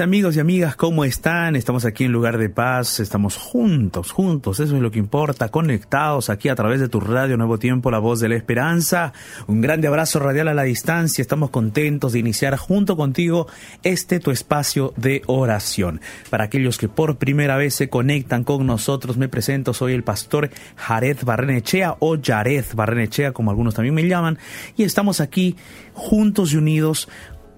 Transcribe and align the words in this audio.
Amigos 0.00 0.36
y 0.36 0.40
amigas, 0.40 0.76
¿cómo 0.76 1.04
están? 1.04 1.56
Estamos 1.56 1.84
aquí 1.84 2.04
en 2.04 2.12
Lugar 2.12 2.38
de 2.38 2.48
Paz, 2.48 3.00
estamos 3.00 3.36
juntos, 3.36 4.12
juntos, 4.12 4.60
eso 4.60 4.76
es 4.76 4.80
lo 4.80 4.92
que 4.92 5.00
importa, 5.00 5.48
conectados 5.48 6.30
aquí 6.30 6.48
a 6.48 6.54
través 6.54 6.78
de 6.78 6.88
tu 6.88 7.00
radio 7.00 7.36
Nuevo 7.36 7.58
Tiempo, 7.58 7.90
la 7.90 7.98
voz 7.98 8.20
de 8.20 8.28
la 8.28 8.36
esperanza. 8.36 9.12
Un 9.48 9.60
grande 9.60 9.88
abrazo 9.88 10.20
radial 10.20 10.46
a 10.48 10.54
la 10.54 10.62
distancia, 10.62 11.20
estamos 11.20 11.50
contentos 11.50 12.12
de 12.12 12.20
iniciar 12.20 12.56
junto 12.56 12.96
contigo 12.96 13.48
este 13.82 14.20
tu 14.20 14.30
espacio 14.30 14.94
de 14.96 15.22
oración. 15.26 16.00
Para 16.30 16.44
aquellos 16.44 16.78
que 16.78 16.88
por 16.88 17.16
primera 17.16 17.56
vez 17.56 17.74
se 17.74 17.88
conectan 17.88 18.44
con 18.44 18.64
nosotros, 18.66 19.16
me 19.16 19.28
presento, 19.28 19.74
soy 19.74 19.94
el 19.94 20.04
pastor 20.04 20.50
Jared 20.76 21.18
Barrenechea 21.24 21.96
o 21.98 22.16
Jared 22.22 22.64
Barrenechea, 22.72 23.32
como 23.32 23.50
algunos 23.50 23.74
también 23.74 23.94
me 23.94 24.06
llaman, 24.06 24.38
y 24.76 24.84
estamos 24.84 25.20
aquí 25.20 25.56
juntos 25.92 26.52
y 26.52 26.56
unidos 26.56 27.08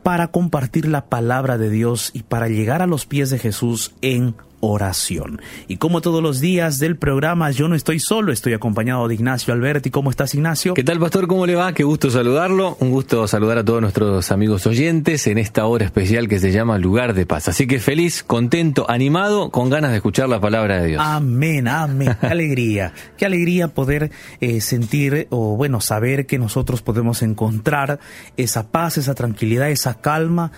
para 0.03 0.29
compartir 0.29 0.87
la 0.87 1.06
palabra 1.06 1.59
de 1.59 1.70
Dios 1.70 2.11
y 2.15 2.23
para 2.23 2.48
llegar 2.48 2.83
a 2.83 2.87
los 2.87 3.06
pies 3.06 3.31
de 3.31 3.39
Jesús 3.39 3.93
en 4.01 4.34
oración. 4.61 5.41
Y 5.69 5.77
como 5.77 6.00
todos 6.00 6.22
los 6.22 6.41
días 6.41 6.78
del 6.78 6.97
programa, 6.97 7.50
yo 7.50 7.69
no 7.69 7.75
estoy 7.75 7.98
solo, 7.98 8.33
estoy 8.33 8.53
acompañado 8.53 9.08
de 9.08 9.14
Ignacio 9.14 9.53
Alberti. 9.53 9.91
¿Cómo 9.91 10.11
estás, 10.11 10.34
Ignacio? 10.34 10.75
¿Qué 10.75 10.84
tal, 10.84 10.98
Pastor? 10.98 11.27
¿Cómo 11.27 11.47
le 11.47 11.55
va? 11.55 11.72
Qué 11.72 11.84
gusto 11.84 12.11
saludarlo. 12.11 12.77
Un 12.81 12.91
gusto 12.91 13.27
saludar 13.27 13.58
a 13.58 13.64
todos 13.64 13.81
nuestros 13.81 14.31
amigos 14.31 14.66
oyentes 14.66 15.27
en 15.27 15.38
esta 15.38 15.66
hora 15.66 15.84
especial 15.84 16.28
que 16.28 16.38
se 16.38 16.53
llama 16.53 16.78
Lugar 16.78 17.14
de 17.14 17.27
Paz. 17.27 17.48
Así 17.48 17.66
que 17.66 17.81
feliz, 17.81 18.22
contento, 18.22 18.88
animado, 18.88 19.50
con 19.50 19.70
ganas 19.70 19.91
de 19.91 19.97
escuchar 19.97 20.28
la 20.28 20.41
palabra 20.41 20.81
de 20.81 20.88
Dios. 20.88 21.03
Amén, 21.05 21.69
amén. 21.69 22.16
Qué 22.20 22.27
alegría. 22.28 22.92
Qué 23.16 23.27
alegría 23.27 23.69
poder 23.69 24.11
eh, 24.41 24.61
sentir 24.61 25.27
o, 25.31 25.56
bueno, 25.56 25.81
saber 25.81 26.27
que 26.27 26.38
nosotros 26.38 26.83
podemos 26.83 27.22
encontrar 27.22 27.98
esa 28.36 28.69
paz, 28.70 28.98
esa 28.98 29.14
tranquilidad, 29.14 29.70
esa 29.70 30.00
calma 30.00 30.53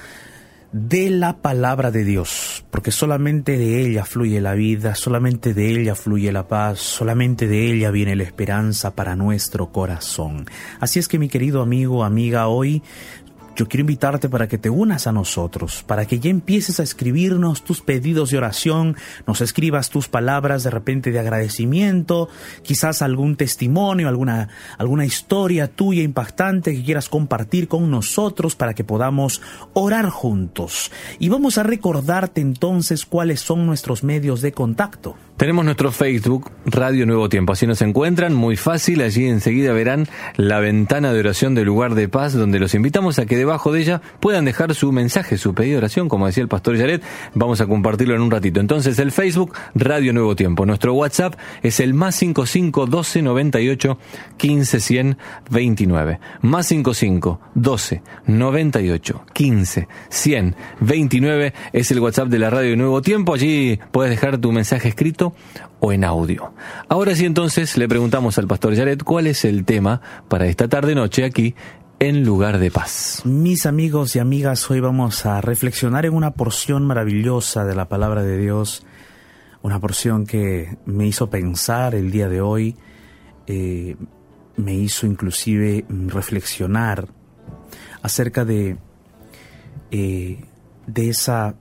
de 0.72 1.10
la 1.10 1.36
palabra 1.36 1.90
de 1.90 2.02
Dios, 2.02 2.64
porque 2.70 2.90
solamente 2.90 3.58
de 3.58 3.84
ella 3.84 4.06
fluye 4.06 4.40
la 4.40 4.54
vida, 4.54 4.94
solamente 4.94 5.52
de 5.52 5.70
ella 5.70 5.94
fluye 5.94 6.32
la 6.32 6.48
paz, 6.48 6.78
solamente 6.78 7.46
de 7.46 7.70
ella 7.70 7.90
viene 7.90 8.16
la 8.16 8.22
esperanza 8.22 8.94
para 8.94 9.14
nuestro 9.14 9.70
corazón. 9.70 10.46
Así 10.80 10.98
es 10.98 11.08
que 11.08 11.18
mi 11.18 11.28
querido 11.28 11.60
amigo, 11.60 12.04
amiga, 12.04 12.48
hoy 12.48 12.82
yo 13.56 13.68
quiero 13.68 13.82
invitarte 13.82 14.28
para 14.28 14.48
que 14.48 14.58
te 14.58 14.70
unas 14.70 15.06
a 15.06 15.12
nosotros, 15.12 15.84
para 15.86 16.06
que 16.06 16.18
ya 16.18 16.30
empieces 16.30 16.80
a 16.80 16.82
escribirnos 16.82 17.62
tus 17.62 17.80
pedidos 17.80 18.30
de 18.30 18.38
oración, 18.38 18.96
nos 19.26 19.40
escribas 19.40 19.90
tus 19.90 20.08
palabras 20.08 20.62
de 20.62 20.70
repente 20.70 21.10
de 21.10 21.18
agradecimiento, 21.18 22.28
quizás 22.62 23.02
algún 23.02 23.36
testimonio, 23.36 24.08
alguna, 24.08 24.48
alguna 24.78 25.04
historia 25.04 25.68
tuya 25.68 26.02
impactante 26.02 26.74
que 26.74 26.84
quieras 26.84 27.08
compartir 27.08 27.68
con 27.68 27.90
nosotros 27.90 28.56
para 28.56 28.74
que 28.74 28.84
podamos 28.84 29.40
orar 29.74 30.08
juntos. 30.08 30.90
Y 31.18 31.28
vamos 31.28 31.58
a 31.58 31.62
recordarte 31.62 32.40
entonces 32.40 33.06
cuáles 33.06 33.40
son 33.40 33.66
nuestros 33.66 34.02
medios 34.02 34.40
de 34.40 34.52
contacto. 34.52 35.16
Tenemos 35.36 35.64
nuestro 35.64 35.90
Facebook, 35.90 36.52
Radio 36.66 37.04
Nuevo 37.04 37.28
Tiempo. 37.28 37.52
Así 37.52 37.66
nos 37.66 37.82
encuentran, 37.82 38.32
muy 38.32 38.54
fácil. 38.56 39.02
Allí 39.02 39.26
enseguida 39.26 39.72
verán 39.72 40.06
la 40.36 40.60
ventana 40.60 41.12
de 41.12 41.18
oración 41.18 41.56
del 41.56 41.64
lugar 41.64 41.96
de 41.96 42.08
paz, 42.08 42.34
donde 42.34 42.60
los 42.60 42.74
invitamos 42.74 43.18
a 43.18 43.26
que 43.26 43.36
debajo 43.36 43.72
de 43.72 43.80
ella 43.80 44.02
puedan 44.20 44.44
dejar 44.44 44.72
su 44.74 44.92
mensaje, 44.92 45.38
su 45.38 45.52
pedido 45.52 45.72
de 45.72 45.78
oración, 45.78 46.08
como 46.08 46.26
decía 46.26 46.42
el 46.42 46.48
pastor 46.48 46.76
Yaret. 46.76 47.02
Vamos 47.34 47.60
a 47.60 47.66
compartirlo 47.66 48.14
en 48.14 48.20
un 48.20 48.30
ratito. 48.30 48.60
Entonces, 48.60 48.98
el 49.00 49.10
Facebook, 49.10 49.54
Radio 49.74 50.12
Nuevo 50.12 50.36
Tiempo. 50.36 50.64
Nuestro 50.64 50.94
WhatsApp 50.94 51.34
es 51.62 51.80
el 51.80 51.92
más 51.92 52.14
55 52.16 52.86
12 52.86 53.22
98 53.22 53.98
15 54.36 54.80
100 54.80 55.18
29. 55.50 56.20
Más 56.42 56.66
55 56.66 57.40
12 57.54 58.02
98 58.26 59.24
15 59.32 59.88
100 60.08 60.56
29 60.80 61.54
es 61.72 61.90
el 61.90 62.00
WhatsApp 62.00 62.28
de 62.28 62.38
la 62.38 62.50
Radio 62.50 62.76
Nuevo 62.76 63.02
Tiempo. 63.02 63.34
Allí 63.34 63.80
puedes 63.90 64.10
dejar 64.10 64.38
tu 64.38 64.52
mensaje 64.52 64.88
escrito 64.88 65.31
o 65.80 65.92
en 65.92 66.04
audio. 66.04 66.52
Ahora 66.88 67.14
sí 67.14 67.24
entonces 67.24 67.76
le 67.76 67.88
preguntamos 67.88 68.38
al 68.38 68.46
pastor 68.46 68.76
Jared 68.76 69.00
cuál 69.02 69.26
es 69.26 69.44
el 69.44 69.64
tema 69.64 70.00
para 70.28 70.46
esta 70.46 70.68
tarde 70.68 70.94
noche 70.94 71.24
aquí 71.24 71.54
en 71.98 72.24
lugar 72.24 72.58
de 72.58 72.70
paz. 72.70 73.22
Mis 73.24 73.64
amigos 73.64 74.16
y 74.16 74.18
amigas, 74.18 74.68
hoy 74.70 74.80
vamos 74.80 75.24
a 75.24 75.40
reflexionar 75.40 76.04
en 76.04 76.14
una 76.14 76.32
porción 76.32 76.84
maravillosa 76.84 77.64
de 77.64 77.76
la 77.76 77.88
palabra 77.88 78.24
de 78.24 78.38
Dios, 78.38 78.84
una 79.62 79.78
porción 79.78 80.26
que 80.26 80.78
me 80.84 81.06
hizo 81.06 81.30
pensar 81.30 81.94
el 81.94 82.10
día 82.10 82.28
de 82.28 82.40
hoy, 82.40 82.76
eh, 83.46 83.94
me 84.56 84.74
hizo 84.74 85.06
inclusive 85.06 85.84
reflexionar 85.88 87.06
acerca 88.02 88.44
de, 88.44 88.78
eh, 89.92 90.44
de 90.88 91.08
esa 91.08 91.54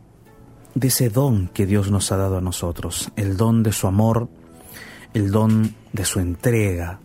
de 0.75 0.87
ese 0.87 1.09
don 1.09 1.47
que 1.49 1.65
Dios 1.65 1.91
nos 1.91 2.11
ha 2.11 2.17
dado 2.17 2.37
a 2.37 2.41
nosotros, 2.41 3.11
el 3.15 3.37
don 3.37 3.63
de 3.63 3.71
su 3.71 3.87
amor, 3.87 4.29
el 5.13 5.31
don 5.31 5.75
de 5.91 6.05
su 6.05 6.19
entrega, 6.19 6.99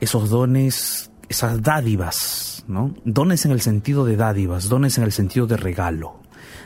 esos 0.00 0.30
dones, 0.30 1.10
esas 1.28 1.62
dádivas, 1.62 2.64
¿no? 2.68 2.94
Dones 3.04 3.44
en 3.44 3.52
el 3.52 3.60
sentido 3.60 4.04
de 4.04 4.16
dádivas, 4.16 4.68
dones 4.68 4.98
en 4.98 5.04
el 5.04 5.12
sentido 5.12 5.46
de 5.46 5.56
regalo, 5.56 6.20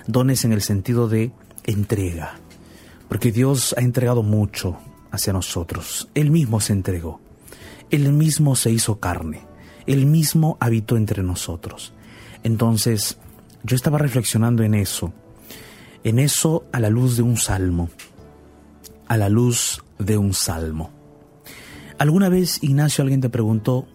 dones 0.07 0.45
en 0.45 0.53
el 0.53 0.63
sentido 0.63 1.09
de 1.09 1.33
entrega, 1.65 2.35
porque 3.09 3.33
Dios 3.33 3.75
ha 3.79 3.83
entregado 3.83 4.23
mucho 4.23 4.79
hacia 5.11 5.33
nosotros, 5.33 6.09
Él 6.15 6.31
mismo 6.31 6.61
se 6.61 6.73
entregó, 6.73 7.21
Él 7.91 8.13
mismo 8.13 8.57
se 8.57 8.71
hizo 8.71 8.99
carne, 8.99 9.47
Él 9.87 10.07
mismo 10.07 10.57
habitó 10.61 10.97
entre 10.97 11.23
nosotros. 11.23 11.93
Entonces, 12.43 13.19
yo 13.63 13.77
estaba 13.77 13.99
reflexionando 13.99 14.65
en 14.65 14.75
eso, 14.75 15.13
en 16.05 16.19
eso 16.19 16.65
a 16.73 16.81
la 16.81 16.91
luz 16.91 17.17
de 17.17 17.23
un 17.23 17.37
salmo, 17.37 17.89
a 19.09 19.17
la 19.17 19.29
luz 19.29 19.83
de 19.99 20.17
un 20.19 20.35
salmo. 20.35 20.91
¿Alguna 21.99 22.29
vez, 22.29 22.63
Ignacio, 22.63 23.03
alguien 23.03 23.21
te 23.21 23.29
preguntó, 23.29 23.87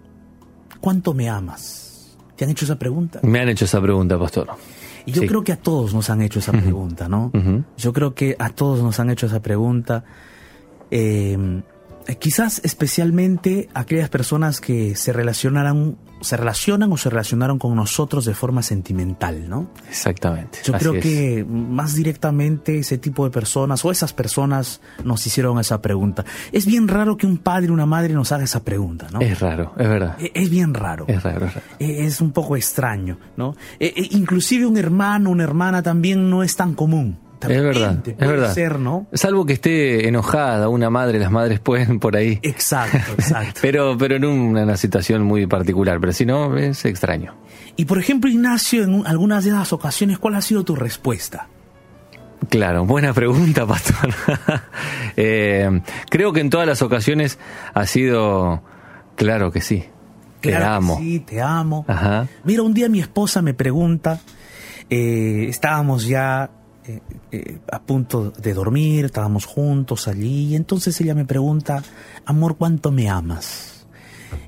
¿cuánto 0.80 1.14
me 1.14 1.30
amas? 1.30 2.18
¿Te 2.36 2.46
han 2.46 2.52
hecho 2.52 2.66
esa 2.66 2.78
pregunta? 2.78 3.20
Me 3.24 3.40
han 3.40 3.50
hecho 3.50 3.66
esa 3.66 3.82
pregunta, 3.82 4.18
pastor. 4.18 4.48
Y 5.06 5.12
yo 5.12 5.26
creo 5.26 5.44
que 5.44 5.54
a 5.54 5.58
todos 5.58 5.94
nos 5.94 6.10
han 6.10 6.22
hecho 6.22 6.40
esa 6.40 6.52
pregunta, 6.52 7.08
¿no? 7.08 7.32
Yo 7.78 7.94
creo 7.94 8.14
que 8.14 8.36
a 8.38 8.50
todos 8.50 8.82
nos 8.82 9.00
han 9.00 9.10
hecho 9.10 9.26
esa 9.26 9.42
pregunta. 9.42 10.04
Eh, 10.92 11.62
quizás 12.16 12.62
especialmente 12.64 13.70
aquellas 13.74 14.10
personas 14.10 14.62
que 14.62 14.96
se 14.96 15.14
relacionaran 15.14 15.98
se 16.22 16.36
relacionan 16.36 16.92
o 16.92 16.98
se 16.98 17.10
relacionaron 17.10 17.60
con 17.60 17.76
nosotros 17.76 18.26
de 18.26 18.34
forma 18.34 18.64
sentimental, 18.64 19.48
¿no? 19.48 19.70
Exactamente. 19.88 20.60
Yo 20.64 20.74
creo 20.74 20.94
que 20.94 21.46
más 21.48 21.94
directamente 21.94 22.80
ese 22.80 22.98
tipo 22.98 23.26
de 23.26 23.32
personas 23.32 23.84
o 23.86 23.92
esas 23.92 24.14
personas 24.14 24.82
nos 25.04 25.26
hicieron 25.28 25.60
esa 25.60 25.82
pregunta. 25.82 26.26
Es 26.52 26.66
bien 26.66 26.88
raro 26.88 27.18
que 27.18 27.28
un 27.28 27.38
padre 27.38 27.70
o 27.70 27.74
una 27.74 27.86
madre 27.86 28.14
nos 28.14 28.32
haga 28.32 28.44
esa 28.44 28.64
pregunta, 28.64 29.08
¿no? 29.12 29.22
Es 29.22 29.40
raro, 29.40 29.74
es 29.78 29.88
verdad. 29.88 30.16
E, 30.20 30.32
es, 30.34 30.50
bien 30.50 30.74
raro. 30.74 31.06
Es 31.08 31.22
raro, 31.22 31.46
es 31.46 31.54
raro. 31.54 31.68
E, 31.80 32.06
es 32.06 32.20
un 32.20 32.32
poco 32.32 32.56
extraño, 32.56 33.20
¿no? 33.36 33.56
E, 33.80 33.94
inclusive 34.12 34.66
un 34.66 34.78
hermano, 34.78 35.30
una 35.30 35.44
hermana 35.44 35.84
también 35.84 36.30
no 36.30 36.42
es 36.42 36.56
tan 36.56 36.74
común 36.74 37.27
es 37.42 37.62
verdad, 37.62 38.00
es 38.06 38.18
verdad. 38.18 38.54
Ser, 38.54 38.80
¿no? 38.80 39.08
Salvo 39.14 39.46
que 39.46 39.54
esté 39.54 40.08
enojada 40.08 40.70
una 40.70 40.90
madre, 40.90 41.20
las 41.20 41.32
madres 41.32 41.60
pueden 41.60 42.00
por 42.00 42.16
ahí. 42.16 42.40
Exacto, 42.42 43.12
exacto. 43.18 43.60
pero, 43.62 43.98
pero 43.98 44.16
en 44.16 44.26
una, 44.26 44.78
situación 44.78 45.24
muy 45.24 45.48
particular, 45.48 46.00
pero 46.00 46.14
si 46.14 46.26
no, 46.26 46.58
es 46.58 46.86
extraño. 46.86 47.36
Y 47.76 47.86
por 47.86 48.00
ejemplo, 48.00 48.30
Ignacio, 48.30 48.84
en 48.84 49.06
algunas 49.06 49.44
de 49.44 49.52
esas 49.52 49.72
ocasiones, 49.74 50.18
¿cuál 50.18 50.36
ha 50.36 50.42
sido 50.42 50.64
tu 50.64 50.76
respuesta? 50.76 51.48
Claro, 52.50 52.86
buena 52.86 53.14
pregunta, 53.14 53.66
pastor. 53.68 54.14
Eh, 55.16 55.82
creo 56.10 56.34
que 56.34 56.42
en 56.42 56.50
todas 56.50 56.68
las 56.68 56.82
ocasiones 56.82 57.40
ha 57.74 57.86
sido, 57.86 58.62
claro 59.16 59.52
que 59.52 59.62
sí. 59.62 59.86
te 60.42 60.56
amo. 60.56 60.98
sí, 61.00 61.20
te 61.20 61.42
amo. 61.42 61.86
Ajá. 61.88 62.28
Mira, 62.44 62.62
un 62.62 62.74
día 62.74 62.88
mi 62.88 63.00
esposa 63.00 63.42
me 63.42 63.54
pregunta, 63.54 64.22
eh, 64.90 65.48
estábamos 65.50 66.06
ya 66.06 66.52
eh, 66.88 67.02
eh, 67.32 67.60
a 67.72 67.82
punto 67.82 68.32
de 68.32 68.54
dormir, 68.54 69.06
estábamos 69.06 69.46
juntos 69.46 70.08
allí, 70.08 70.48
y 70.48 70.56
entonces 70.56 71.00
ella 71.02 71.14
me 71.14 71.26
pregunta, 71.26 71.84
amor, 72.26 72.56
¿cuánto 72.58 72.92
me 72.92 73.10
amas? 73.10 73.86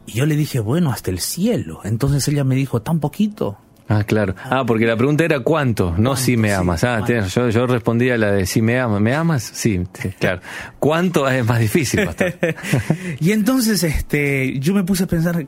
Y 0.06 0.13
yo 0.13 0.25
le 0.25 0.36
dije, 0.36 0.59
bueno, 0.59 0.91
hasta 0.91 1.12
el 1.12 1.19
cielo. 1.19 1.81
Entonces 1.83 2.27
ella 2.27 2.44
me 2.44 2.56
dijo, 2.56 2.81
¿tan 2.81 3.00
poquito? 3.00 3.57
Ah, 3.89 4.03
claro. 4.03 4.36
Ah, 4.44 4.63
porque 4.68 4.86
la 4.86 4.95
pregunta 4.95 5.25
era 5.25 5.39
cuánto, 5.39 5.95
no 5.97 6.15
si 6.15 6.38
me 6.38 6.53
amas. 6.53 6.83
ah, 6.83 7.03
yo, 7.07 7.50
yo 7.50 7.65
respondía 7.65 8.18
la 8.18 8.31
de 8.31 8.45
si 8.45 8.62
me 8.62 8.80
amas. 8.80 9.01
¿Me 9.01 9.15
amas? 9.15 9.50
Sí, 9.51 9.81
claro. 10.19 10.42
¿Cuánto 10.77 11.27
es 11.27 11.44
más 11.44 11.59
difícil, 11.59 12.07
y 13.19 13.31
entonces 13.31 13.83
este, 13.83 14.59
yo 14.59 14.75
me 14.75 14.83
puse 14.83 15.06
a 15.06 15.07
pensar, 15.07 15.47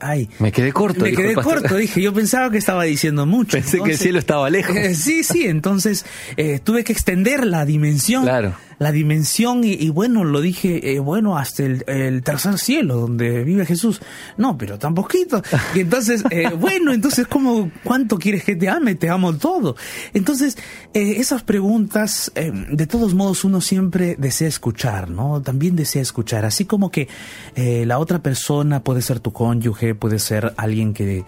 ay, 0.00 0.28
me 0.38 0.52
quedé 0.52 0.72
corto. 0.72 1.04
Me 1.04 1.12
quedé 1.12 1.34
corto, 1.34 1.76
dije. 1.76 2.00
Yo 2.00 2.12
pensaba 2.12 2.50
que 2.50 2.58
estaba 2.58 2.84
diciendo 2.84 3.26
mucho. 3.26 3.56
Pensé 3.56 3.80
que 3.80 3.92
el 3.92 3.98
cielo 3.98 4.18
estaba 4.18 4.50
lejos. 4.50 4.76
sí, 4.96 5.22
sí, 5.22 5.46
entonces 5.46 6.04
eh, 6.36 6.58
tuve 6.58 6.84
que 6.84 6.92
extender 6.92 7.46
la 7.46 7.64
dimensión. 7.64 8.22
Claro 8.24 8.54
la 8.82 8.92
dimensión 8.92 9.62
y, 9.64 9.88
bueno, 9.90 10.24
lo 10.24 10.40
dije, 10.40 10.92
eh, 10.92 10.98
bueno, 10.98 11.38
hasta 11.38 11.64
el, 11.64 12.22
tercer 12.24 12.58
cielo 12.58 12.96
donde 12.96 13.44
vive 13.44 13.64
Jesús. 13.64 14.00
No, 14.36 14.58
pero 14.58 14.78
tan 14.78 14.94
poquito. 14.94 15.42
Y 15.74 15.80
entonces, 15.80 16.24
eh, 16.30 16.50
bueno, 16.58 16.92
entonces, 16.92 17.26
como 17.26 17.70
¿cuánto 17.84 18.18
quieres 18.18 18.44
que 18.44 18.56
te 18.56 18.68
ame? 18.68 18.96
Te 18.96 19.08
amo 19.08 19.34
todo. 19.34 19.76
Entonces, 20.12 20.58
eh, 20.94 21.14
esas 21.18 21.42
preguntas, 21.42 22.32
de 22.34 22.86
todos 22.86 23.14
modos, 23.14 23.44
uno 23.44 23.60
siempre 23.60 24.16
desea 24.18 24.48
escuchar, 24.48 25.10
¿no? 25.10 25.40
También 25.42 25.76
desea 25.76 26.02
escuchar, 26.02 26.44
así 26.44 26.64
como 26.64 26.90
que 26.90 27.08
la 27.54 27.98
otra 27.98 28.20
persona 28.20 28.82
puede 28.82 29.02
ser 29.02 29.20
tu 29.20 29.32
cónyuge, 29.42 29.94
puede 29.94 30.18
ser 30.18 30.54
alguien 30.56 30.94
que 30.94 31.24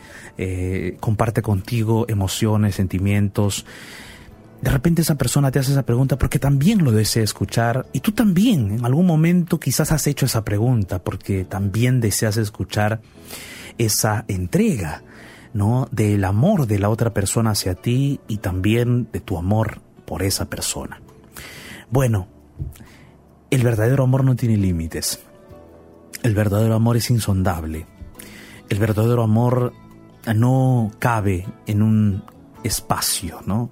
comparte 1.00 1.42
contigo 1.42 2.06
emociones, 2.08 2.76
sentimientos, 2.76 3.64
de 4.64 4.70
repente 4.70 5.02
esa 5.02 5.16
persona 5.16 5.50
te 5.50 5.58
hace 5.58 5.72
esa 5.72 5.82
pregunta 5.82 6.16
porque 6.16 6.38
también 6.38 6.84
lo 6.84 6.90
desea 6.90 7.22
escuchar 7.22 7.84
y 7.92 8.00
tú 8.00 8.12
también 8.12 8.72
en 8.72 8.84
algún 8.86 9.04
momento 9.04 9.60
quizás 9.60 9.92
has 9.92 10.06
hecho 10.06 10.24
esa 10.24 10.42
pregunta 10.42 11.00
porque 11.00 11.44
también 11.44 12.00
deseas 12.00 12.38
escuchar 12.38 13.02
esa 13.76 14.24
entrega, 14.26 15.02
¿no? 15.52 15.86
Del 15.90 16.24
amor 16.24 16.66
de 16.66 16.78
la 16.78 16.88
otra 16.88 17.12
persona 17.12 17.50
hacia 17.50 17.74
ti 17.74 18.20
y 18.26 18.38
también 18.38 19.08
de 19.12 19.20
tu 19.20 19.36
amor 19.36 19.82
por 20.06 20.22
esa 20.22 20.48
persona. 20.48 20.98
Bueno, 21.90 22.28
el 23.50 23.62
verdadero 23.62 24.04
amor 24.04 24.24
no 24.24 24.34
tiene 24.34 24.56
límites. 24.56 25.20
El 26.22 26.34
verdadero 26.34 26.74
amor 26.74 26.96
es 26.96 27.10
insondable. 27.10 27.86
El 28.74 28.80
verdadero 28.80 29.22
amor 29.22 29.72
no 30.34 30.90
cabe 30.98 31.46
en 31.68 31.80
un 31.80 32.24
espacio, 32.64 33.40
¿no? 33.46 33.70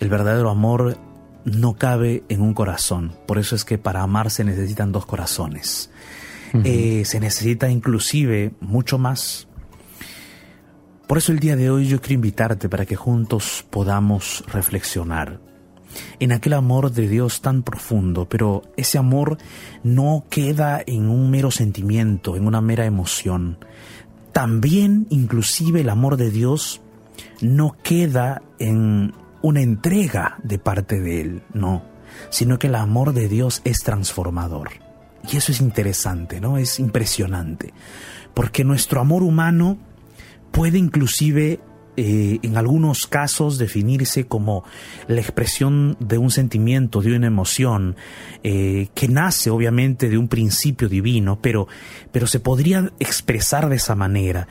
El 0.00 0.10
verdadero 0.10 0.50
amor 0.50 0.98
no 1.46 1.76
cabe 1.78 2.24
en 2.28 2.42
un 2.42 2.52
corazón. 2.52 3.14
Por 3.26 3.38
eso 3.38 3.56
es 3.56 3.64
que 3.64 3.78
para 3.78 4.02
amar 4.02 4.30
se 4.30 4.44
necesitan 4.44 4.92
dos 4.92 5.06
corazones. 5.06 5.90
Eh, 6.62 7.04
se 7.06 7.20
necesita 7.20 7.70
inclusive 7.70 8.52
mucho 8.60 8.98
más. 8.98 9.48
Por 11.06 11.16
eso 11.16 11.32
el 11.32 11.38
día 11.38 11.56
de 11.56 11.70
hoy 11.70 11.88
yo 11.88 12.02
quiero 12.02 12.16
invitarte 12.16 12.68
para 12.68 12.84
que 12.84 12.96
juntos 12.96 13.64
podamos 13.70 14.44
reflexionar 14.52 15.40
en 16.20 16.32
aquel 16.32 16.52
amor 16.52 16.92
de 16.92 17.08
Dios 17.08 17.40
tan 17.40 17.62
profundo, 17.62 18.28
pero 18.28 18.62
ese 18.76 18.98
amor 18.98 19.38
no 19.82 20.26
queda 20.28 20.82
en 20.86 21.08
un 21.08 21.30
mero 21.30 21.50
sentimiento, 21.50 22.36
en 22.36 22.46
una 22.46 22.60
mera 22.60 22.84
emoción. 22.84 23.58
También 24.34 25.06
inclusive 25.10 25.82
el 25.82 25.88
amor 25.88 26.16
de 26.16 26.32
Dios 26.32 26.82
no 27.40 27.76
queda 27.84 28.42
en 28.58 29.14
una 29.42 29.60
entrega 29.60 30.38
de 30.42 30.58
parte 30.58 31.00
de 31.00 31.20
Él, 31.20 31.42
no, 31.54 31.84
sino 32.30 32.58
que 32.58 32.66
el 32.66 32.74
amor 32.74 33.12
de 33.12 33.28
Dios 33.28 33.62
es 33.64 33.78
transformador. 33.84 34.70
Y 35.32 35.36
eso 35.36 35.52
es 35.52 35.60
interesante, 35.60 36.40
¿no? 36.40 36.58
Es 36.58 36.80
impresionante, 36.80 37.72
porque 38.34 38.64
nuestro 38.64 39.00
amor 39.00 39.22
humano 39.22 39.78
puede 40.50 40.78
inclusive 40.78 41.60
eh, 41.96 42.40
en 42.42 42.56
algunos 42.56 43.06
casos 43.06 43.56
definirse 43.58 44.26
como 44.26 44.64
la 45.06 45.20
expresión 45.20 45.96
de 46.00 46.18
un 46.18 46.30
sentimiento, 46.30 47.00
de 47.00 47.16
una 47.16 47.28
emoción, 47.28 47.96
eh, 48.42 48.88
que 48.94 49.08
nace 49.08 49.50
obviamente 49.50 50.08
de 50.08 50.18
un 50.18 50.28
principio 50.28 50.88
divino, 50.88 51.38
pero, 51.40 51.68
pero 52.10 52.26
se 52.26 52.40
podría 52.40 52.92
expresar 52.98 53.68
de 53.68 53.76
esa 53.76 53.94
manera. 53.94 54.48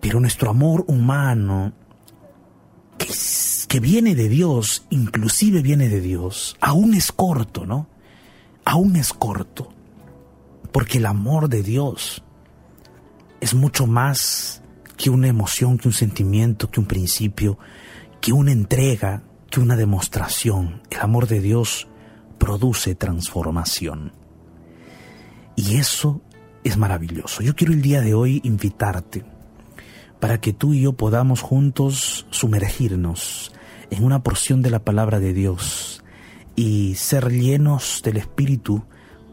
Pero 0.00 0.20
nuestro 0.20 0.50
amor 0.50 0.84
humano 0.86 1.72
que, 3.68 3.80
viene 3.80 4.14
de 4.14 4.28
Dios, 4.28 4.84
inclusive 4.90 5.62
viene 5.62 5.88
de 5.88 6.00
Dios, 6.00 6.56
aún 6.60 6.94
es 6.94 7.10
corto, 7.10 7.66
¿no? 7.66 7.88
Aún 8.64 8.96
es 8.96 9.12
corto. 9.12 9.72
Porque 10.72 10.98
el 10.98 11.06
amor 11.06 11.48
de 11.48 11.62
Dios 11.62 12.22
es 13.40 13.54
mucho 13.54 13.86
más 13.86 14.61
que 15.02 15.10
una 15.10 15.26
emoción, 15.26 15.78
que 15.78 15.88
un 15.88 15.94
sentimiento, 15.94 16.70
que 16.70 16.78
un 16.78 16.86
principio, 16.86 17.58
que 18.20 18.32
una 18.32 18.52
entrega, 18.52 19.24
que 19.50 19.58
una 19.58 19.74
demostración. 19.74 20.80
El 20.90 21.00
amor 21.00 21.26
de 21.26 21.40
Dios 21.40 21.88
produce 22.38 22.94
transformación. 22.94 24.12
Y 25.56 25.78
eso 25.78 26.20
es 26.62 26.76
maravilloso. 26.76 27.42
Yo 27.42 27.56
quiero 27.56 27.72
el 27.72 27.82
día 27.82 28.00
de 28.00 28.14
hoy 28.14 28.40
invitarte 28.44 29.24
para 30.20 30.40
que 30.40 30.52
tú 30.52 30.72
y 30.72 30.82
yo 30.82 30.92
podamos 30.92 31.40
juntos 31.40 32.28
sumergirnos 32.30 33.50
en 33.90 34.04
una 34.04 34.22
porción 34.22 34.62
de 34.62 34.70
la 34.70 34.84
palabra 34.84 35.18
de 35.18 35.32
Dios 35.32 36.04
y 36.54 36.94
ser 36.94 37.32
llenos 37.32 38.02
del 38.04 38.18
Espíritu 38.18 38.84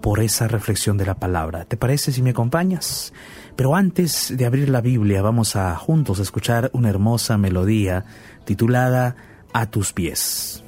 por 0.02 0.20
esa 0.20 0.48
reflexión 0.48 0.98
de 0.98 1.06
la 1.06 1.20
palabra. 1.20 1.66
¿Te 1.66 1.78
parece 1.78 2.12
si 2.12 2.24
me 2.24 2.32
acompañas? 2.32 3.14
Pero 3.60 3.76
antes 3.76 4.34
de 4.38 4.46
abrir 4.46 4.70
la 4.70 4.80
Biblia 4.80 5.22
vamos 5.22 5.58
a 5.58 5.76
juntos 5.76 6.20
escuchar 6.20 6.70
una 6.72 6.88
hermosa 6.88 7.38
melodía 7.38 8.06
titulada 8.46 9.18
A 9.52 9.66
tus 9.66 9.92
pies. 9.92 10.64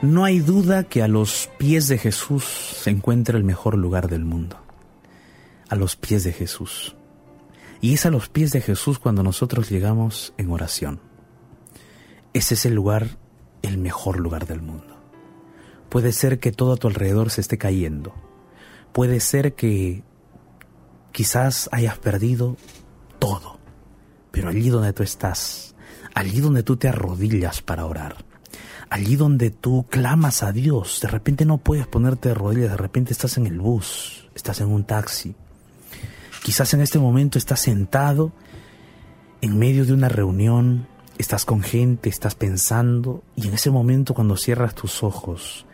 No 0.00 0.24
hay 0.24 0.38
duda 0.38 0.84
que 0.84 1.02
a 1.02 1.08
los 1.08 1.50
pies 1.58 1.88
de 1.88 1.98
Jesús 1.98 2.44
se 2.44 2.90
encuentra 2.90 3.36
el 3.36 3.42
mejor 3.42 3.76
lugar 3.76 4.08
del 4.08 4.24
mundo. 4.24 4.56
A 5.68 5.74
los 5.74 5.96
pies 5.96 6.22
de 6.22 6.32
Jesús. 6.32 6.94
Y 7.80 7.94
es 7.94 8.06
a 8.06 8.10
los 8.10 8.28
pies 8.28 8.52
de 8.52 8.60
Jesús 8.60 9.00
cuando 9.00 9.24
nosotros 9.24 9.70
llegamos 9.70 10.34
en 10.36 10.52
oración. 10.52 11.00
Ese 12.32 12.54
es 12.54 12.64
el 12.64 12.74
lugar, 12.74 13.18
el 13.62 13.76
mejor 13.78 14.20
lugar 14.20 14.46
del 14.46 14.62
mundo. 14.62 14.96
Puede 15.88 16.12
ser 16.12 16.38
que 16.38 16.52
todo 16.52 16.74
a 16.74 16.76
tu 16.76 16.86
alrededor 16.86 17.30
se 17.30 17.40
esté 17.40 17.58
cayendo. 17.58 18.14
Puede 18.92 19.18
ser 19.18 19.54
que 19.54 20.04
quizás 21.10 21.68
hayas 21.72 21.98
perdido 21.98 22.56
todo. 23.18 23.58
Pero 24.30 24.50
allí 24.50 24.68
donde 24.68 24.92
tú 24.92 25.02
estás, 25.02 25.74
allí 26.14 26.40
donde 26.40 26.62
tú 26.62 26.76
te 26.76 26.86
arrodillas 26.86 27.62
para 27.62 27.84
orar, 27.84 28.27
allí 28.90 29.16
donde 29.16 29.50
tú 29.50 29.86
clamas 29.88 30.42
a 30.42 30.52
Dios, 30.52 31.00
de 31.02 31.08
repente 31.08 31.44
no 31.44 31.58
puedes 31.58 31.86
ponerte 31.86 32.30
de 32.30 32.34
rodillas, 32.34 32.70
de 32.70 32.76
repente 32.76 33.12
estás 33.12 33.36
en 33.36 33.46
el 33.46 33.60
bus, 33.60 34.28
estás 34.34 34.60
en 34.60 34.68
un 34.68 34.84
taxi. 34.84 35.34
Quizás 36.42 36.72
en 36.74 36.80
este 36.80 36.98
momento 36.98 37.38
estás 37.38 37.60
sentado 37.60 38.32
en 39.40 39.58
medio 39.58 39.84
de 39.84 39.92
una 39.92 40.08
reunión, 40.08 40.86
estás 41.18 41.44
con 41.44 41.62
gente, 41.62 42.08
estás 42.08 42.34
pensando, 42.34 43.22
y 43.36 43.48
en 43.48 43.54
ese 43.54 43.70
momento 43.70 44.14
cuando 44.14 44.36
cierras 44.36 44.74
tus 44.74 45.02
ojos 45.02 45.66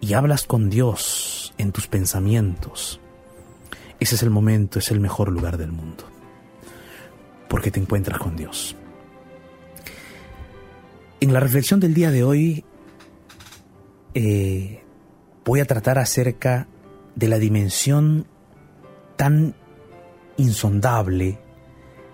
y 0.00 0.14
hablas 0.14 0.44
con 0.44 0.70
Dios 0.70 1.52
en 1.58 1.72
tus 1.72 1.86
pensamientos, 1.88 3.00
ese 4.00 4.14
es 4.14 4.22
el 4.22 4.30
momento, 4.30 4.78
es 4.78 4.90
el 4.90 5.00
mejor 5.00 5.30
lugar 5.30 5.58
del 5.58 5.72
mundo, 5.72 6.04
porque 7.48 7.70
te 7.70 7.80
encuentras 7.80 8.18
con 8.18 8.36
Dios. 8.36 8.76
En 11.28 11.34
la 11.34 11.40
reflexión 11.40 11.78
del 11.78 11.92
día 11.92 12.10
de 12.10 12.24
hoy 12.24 12.64
eh, 14.14 14.82
voy 15.44 15.60
a 15.60 15.66
tratar 15.66 15.98
acerca 15.98 16.68
de 17.16 17.28
la 17.28 17.38
dimensión 17.38 18.26
tan 19.16 19.54
insondable 20.38 21.38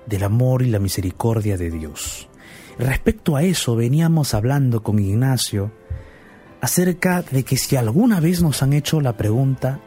del 0.06 0.24
amor 0.24 0.62
y 0.62 0.66
la 0.68 0.80
misericordia 0.80 1.56
de 1.56 1.70
Dios. 1.70 2.28
Respecto 2.76 3.36
a 3.36 3.44
eso 3.44 3.76
veníamos 3.76 4.34
hablando 4.34 4.82
con 4.82 4.98
Ignacio 4.98 5.70
acerca 6.60 7.22
de 7.22 7.44
que 7.44 7.56
si 7.56 7.76
alguna 7.76 8.18
vez 8.18 8.42
nos 8.42 8.64
han 8.64 8.72
hecho 8.72 9.00
la 9.00 9.16
pregunta, 9.16 9.78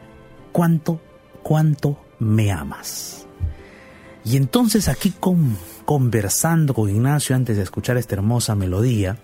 ¿cuánto, 0.52 1.02
cuánto 1.42 2.02
me 2.18 2.50
amas? 2.50 3.26
Y 4.24 4.38
entonces 4.38 4.88
aquí 4.88 5.10
con 5.10 5.54
conversando 5.88 6.74
con 6.74 6.90
Ignacio 6.90 7.34
antes 7.34 7.56
de 7.56 7.62
escuchar 7.62 7.96
esta 7.96 8.14
hermosa 8.14 8.54
melodía, 8.54 9.16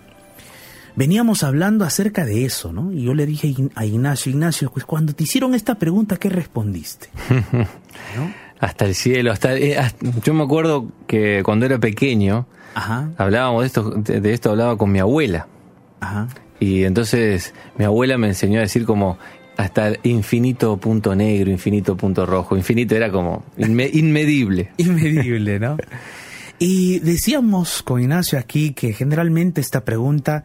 veníamos 0.96 1.42
hablando 1.42 1.84
acerca 1.84 2.24
de 2.24 2.46
eso, 2.46 2.72
¿no? 2.72 2.90
Y 2.90 3.02
yo 3.02 3.12
le 3.12 3.26
dije 3.26 3.54
a 3.74 3.84
Ignacio, 3.84 4.32
Ignacio, 4.32 4.70
pues 4.72 4.86
cuando 4.86 5.12
te 5.12 5.24
hicieron 5.24 5.54
esta 5.54 5.74
pregunta, 5.74 6.16
¿qué 6.16 6.30
respondiste? 6.30 7.10
Hasta 8.60 8.86
el 8.86 8.94
cielo, 8.94 9.30
hasta, 9.30 9.54
eh, 9.58 9.76
yo 10.24 10.32
me 10.32 10.42
acuerdo 10.42 10.90
que 11.06 11.42
cuando 11.44 11.66
era 11.66 11.78
pequeño, 11.78 12.46
hablábamos 13.18 13.60
de 13.60 13.66
esto, 13.66 13.90
de, 13.90 14.32
esto 14.32 14.48
hablaba 14.52 14.78
con 14.78 14.90
mi 14.90 15.00
abuela. 15.00 15.48
Y 16.60 16.84
entonces 16.84 17.52
mi 17.76 17.84
abuela 17.84 18.16
me 18.16 18.28
enseñó 18.28 18.60
a 18.60 18.62
decir 18.62 18.86
como, 18.86 19.18
hasta 19.58 19.92
infinito 20.02 20.78
punto 20.78 21.14
negro, 21.14 21.50
infinito 21.50 21.94
punto 21.94 22.24
rojo. 22.24 22.56
Infinito 22.56 22.96
era 22.96 23.10
como 23.10 23.44
inmedible. 23.58 24.70
inmedible, 24.78 25.60
¿no? 25.60 25.76
Y 26.58 27.00
decíamos 27.00 27.82
con 27.82 28.00
Ignacio 28.00 28.38
aquí 28.38 28.72
que 28.72 28.92
generalmente 28.92 29.60
esta 29.60 29.84
pregunta 29.84 30.44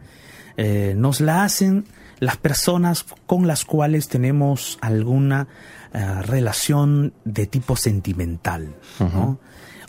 eh, 0.56 0.94
nos 0.96 1.20
la 1.20 1.44
hacen 1.44 1.84
las 2.18 2.36
personas 2.36 3.06
con 3.26 3.46
las 3.46 3.64
cuales 3.64 4.08
tenemos 4.08 4.78
alguna 4.82 5.48
eh, 5.94 6.22
relación 6.22 7.14
de 7.24 7.46
tipo 7.46 7.76
sentimental, 7.76 8.74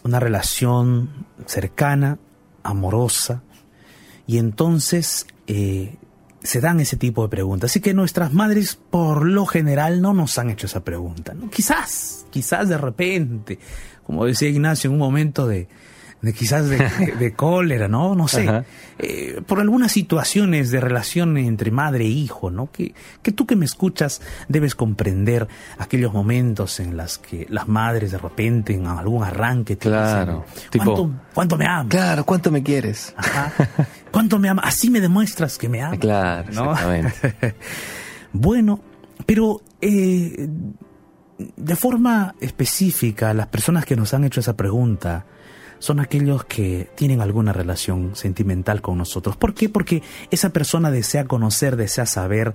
una 0.04 0.20
relación 0.20 1.28
cercana, 1.46 2.18
amorosa, 2.64 3.44
y 4.26 4.38
entonces 4.38 5.28
eh, 5.48 5.98
se 6.42 6.62
dan 6.62 6.80
ese 6.80 6.96
tipo 6.96 7.24
de 7.24 7.30
preguntas. 7.30 7.72
Así 7.72 7.82
que 7.82 7.94
nuestras 7.94 8.32
madres 8.32 8.76
por 8.76 9.26
lo 9.26 9.46
general 9.46 10.02
no 10.02 10.14
nos 10.14 10.38
han 10.38 10.50
hecho 10.50 10.68
esa 10.68 10.84
pregunta. 10.84 11.36
Quizás, 11.52 12.26
quizás 12.30 12.70
de 12.70 12.78
repente, 12.78 13.60
como 14.04 14.26
decía 14.26 14.48
Ignacio, 14.48 14.88
en 14.88 14.94
un 14.94 15.00
momento 15.00 15.48
de, 15.48 15.68
de 16.22 16.34
quizás 16.34 16.70
de, 16.70 17.34
cólera, 17.36 17.88
¿no? 17.88 18.16
No 18.16 18.28
sé. 18.28 18.64
Eh, 19.00 19.42
por 19.46 19.60
algunas 19.60 19.92
situaciones 19.92 20.72
de 20.72 20.80
relación 20.80 21.38
entre 21.38 21.72
madre 21.72 22.06
e 22.06 22.10
hijo, 22.10 22.52
¿no? 22.52 22.72
Que, 22.72 22.94
que 23.22 23.32
tú 23.32 23.46
que 23.46 23.56
me 23.56 23.66
escuchas 23.66 24.22
debes 24.48 24.76
comprender 24.76 25.48
aquellos 25.80 26.14
momentos 26.14 26.80
en 26.80 26.96
los 26.96 27.18
que 27.18 27.48
las 27.50 27.68
madres 27.68 28.12
de 28.12 28.18
repente 28.18 28.74
en 28.74 28.86
algún 28.86 29.24
arranque 29.24 29.76
te 29.76 29.90
claro, 29.90 30.46
dicen, 30.72 30.86
¿cuánto, 30.86 31.12
¿cuánto, 31.34 31.58
me 31.58 31.66
amas? 31.66 31.88
Claro, 31.90 32.26
¿cuánto 32.26 32.52
me 32.52 32.62
quieres? 32.62 33.14
Ajá. 33.18 33.52
¿Cuánto 34.12 34.38
me 34.40 34.50
amas? 34.50 34.66
Así 34.68 34.90
me 34.90 35.02
demuestras 35.02 35.58
que 35.58 35.70
me 35.70 35.82
amas. 35.82 36.00
Claro, 36.00 36.50
exactamente. 36.50 37.56
bueno, 38.34 38.80
pero... 39.26 39.62
Eh, 39.82 40.48
de 41.56 41.76
forma 41.76 42.36
específica, 42.40 43.34
las 43.34 43.48
personas 43.48 43.84
que 43.86 43.96
nos 43.96 44.14
han 44.14 44.24
hecho 44.24 44.42
esa 44.42 44.56
pregunta, 44.56 45.26
son 45.82 46.00
aquellos 46.00 46.46
que 46.46 46.90
tienen 46.94 47.22
alguna 47.22 47.54
relación 47.54 48.16
sentimental 48.16 48.82
con 48.82 49.00
nosotros. 49.00 49.36
¿Por 49.36 49.56
qué? 49.56 49.68
Porque 49.68 50.04
esa 50.30 50.52
persona 50.52 50.92
desea 50.92 51.26
conocer, 51.26 51.76
desea 51.76 52.06
saber, 52.06 52.54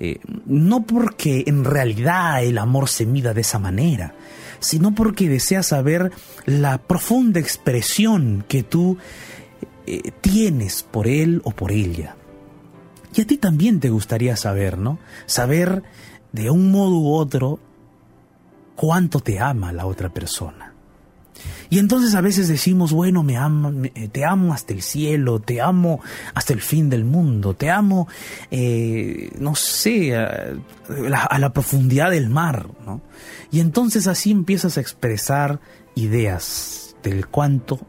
eh, 0.00 0.20
no 0.46 0.84
porque 0.84 1.44
en 1.46 1.64
realidad 1.64 2.42
el 2.42 2.56
amor 2.56 2.88
se 2.88 3.04
mida 3.04 3.34
de 3.34 3.42
esa 3.42 3.58
manera, 3.58 4.14
sino 4.58 4.94
porque 4.94 5.28
desea 5.28 5.62
saber 5.62 6.12
la 6.46 6.78
profunda 6.78 7.40
expresión 7.40 8.42
que 8.48 8.62
tú 8.62 8.96
eh, 9.86 10.10
tienes 10.22 10.82
por 10.82 11.08
él 11.08 11.42
o 11.44 11.50
por 11.50 11.72
ella. 11.72 12.16
Y 13.14 13.20
a 13.20 13.26
ti 13.26 13.36
también 13.36 13.80
te 13.80 13.90
gustaría 13.90 14.34
saber, 14.34 14.78
¿no? 14.78 14.98
Saber 15.26 15.82
de 16.32 16.48
un 16.48 16.70
modo 16.70 16.96
u 16.96 17.12
otro 17.12 17.60
cuánto 18.76 19.20
te 19.20 19.40
ama 19.40 19.74
la 19.74 19.84
otra 19.84 20.08
persona. 20.08 20.71
Y 21.70 21.78
entonces 21.78 22.14
a 22.14 22.20
veces 22.20 22.48
decimos, 22.48 22.92
bueno, 22.92 23.22
me 23.22 23.34
eh, 23.94 24.08
te 24.08 24.24
amo 24.24 24.52
hasta 24.52 24.74
el 24.74 24.82
cielo, 24.82 25.40
te 25.40 25.60
amo 25.60 26.00
hasta 26.34 26.52
el 26.52 26.60
fin 26.60 26.90
del 26.90 27.04
mundo, 27.04 27.54
te 27.54 27.70
amo, 27.70 28.08
eh, 28.50 29.30
no 29.38 29.54
sé, 29.54 30.14
a 30.14 30.58
la, 31.38 31.52
profundidad 31.52 32.10
del 32.10 32.28
mar, 32.28 32.68
¿no? 32.84 33.00
Y 33.50 33.60
entonces 33.60 34.06
así 34.06 34.30
empiezas 34.30 34.76
a 34.76 34.80
expresar 34.80 35.60
ideas 35.94 36.94
del 37.02 37.26
cuánto 37.28 37.80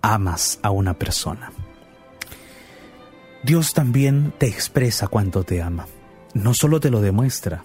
amas 0.00 0.58
a 0.62 0.70
una 0.70 0.94
persona. 0.94 1.52
Dios 3.42 3.74
también 3.74 4.32
te 4.38 4.46
expresa 4.46 5.08
cuánto 5.08 5.42
te 5.42 5.60
ama. 5.60 5.86
No 6.34 6.54
solo 6.54 6.78
te 6.78 6.90
lo 6.90 7.00
demuestra, 7.00 7.64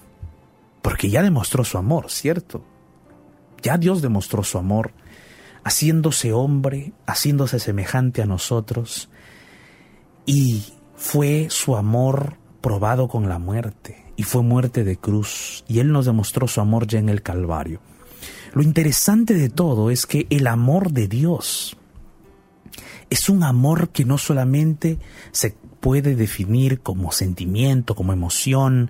porque 0.82 1.10
ya 1.10 1.22
demostró 1.22 1.64
su 1.64 1.78
amor, 1.78 2.10
¿cierto? 2.10 2.64
Ya 3.62 3.78
Dios 3.78 4.02
demostró 4.02 4.44
su 4.44 4.58
amor 4.58 4.94
haciéndose 5.68 6.32
hombre, 6.32 6.94
haciéndose 7.06 7.60
semejante 7.60 8.22
a 8.22 8.26
nosotros, 8.26 9.10
y 10.26 10.64
fue 10.96 11.48
su 11.50 11.76
amor 11.76 12.38
probado 12.62 13.10
con 13.10 13.28
la 13.28 13.38
muerte, 13.38 14.06
y 14.16 14.24
fue 14.24 14.44
muerte 14.44 14.86
de 14.86 14.96
cruz, 14.96 15.66
y 15.68 15.80
Él 15.80 15.92
nos 15.92 16.06
demostró 16.06 16.48
su 16.48 16.62
amor 16.62 16.88
ya 16.88 17.00
en 17.00 17.10
el 17.10 17.22
Calvario. 17.22 17.82
Lo 18.54 18.64
interesante 18.64 19.34
de 19.34 19.50
todo 19.50 19.92
es 19.92 20.06
que 20.06 20.26
el 20.30 20.48
amor 20.48 20.94
de 20.94 21.10
Dios 21.10 21.76
es 23.10 23.28
un 23.28 23.44
amor 23.44 23.90
que 23.90 24.06
no 24.06 24.18
solamente 24.18 25.00
se 25.32 25.54
puede 25.82 26.16
definir 26.16 26.80
como 26.80 27.12
sentimiento, 27.12 27.94
como 27.94 28.14
emoción, 28.14 28.90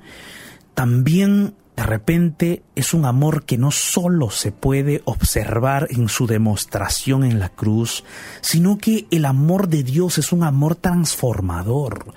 también 0.76 1.56
de 1.78 1.84
repente 1.84 2.64
es 2.74 2.96
un 2.96 3.06
amor 3.06 3.46
que 3.46 3.60
no 3.60 3.70
solo 3.70 4.32
se 4.32 4.52
puede 4.52 5.04
observar 5.06 5.88
en 5.92 6.10
su 6.10 6.26
demostración 6.26 7.24
en 7.24 7.38
la 7.38 7.50
cruz, 7.50 8.04
sino 8.42 8.80
que 8.80 9.06
el 9.12 9.26
amor 9.26 9.68
de 9.68 9.84
Dios 9.84 10.18
es 10.18 10.32
un 10.32 10.42
amor 10.42 10.76
transformador, 10.76 12.16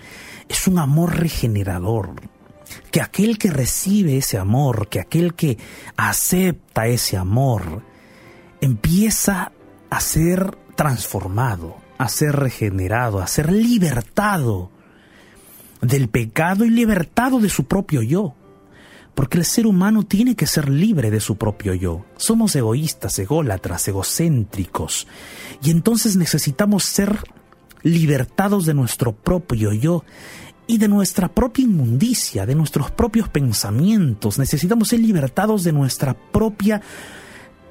es 0.48 0.66
un 0.66 0.78
amor 0.78 1.18
regenerador. 1.18 2.14
Que 2.90 3.02
aquel 3.02 3.36
que 3.36 3.50
recibe 3.50 4.16
ese 4.16 4.38
amor, 4.38 4.88
que 4.88 4.98
aquel 4.98 5.34
que 5.34 5.58
acepta 5.94 6.86
ese 6.86 7.18
amor, 7.18 7.82
empieza 8.62 9.52
a 9.90 10.00
ser 10.00 10.56
transformado, 10.74 11.76
a 11.98 12.08
ser 12.08 12.34
regenerado, 12.34 13.20
a 13.20 13.26
ser 13.26 13.52
libertado 13.52 14.70
del 15.82 16.08
pecado 16.08 16.64
y 16.64 16.70
libertado 16.70 17.40
de 17.40 17.50
su 17.50 17.64
propio 17.64 18.00
yo 18.00 18.36
porque 19.14 19.38
el 19.38 19.44
ser 19.44 19.66
humano 19.66 20.04
tiene 20.04 20.34
que 20.34 20.46
ser 20.46 20.68
libre 20.68 21.10
de 21.10 21.20
su 21.20 21.36
propio 21.36 21.74
yo. 21.74 22.04
Somos 22.16 22.54
egoístas, 22.56 23.18
ególatras, 23.18 23.86
egocéntricos, 23.88 25.06
y 25.62 25.70
entonces 25.70 26.16
necesitamos 26.16 26.84
ser 26.84 27.18
libertados 27.82 28.66
de 28.66 28.74
nuestro 28.74 29.12
propio 29.12 29.72
yo 29.72 30.04
y 30.66 30.78
de 30.78 30.88
nuestra 30.88 31.28
propia 31.28 31.64
inmundicia, 31.64 32.46
de 32.46 32.54
nuestros 32.54 32.90
propios 32.90 33.28
pensamientos. 33.28 34.38
Necesitamos 34.38 34.88
ser 34.88 35.00
libertados 35.00 35.64
de 35.64 35.72
nuestra 35.72 36.14
propia 36.14 36.80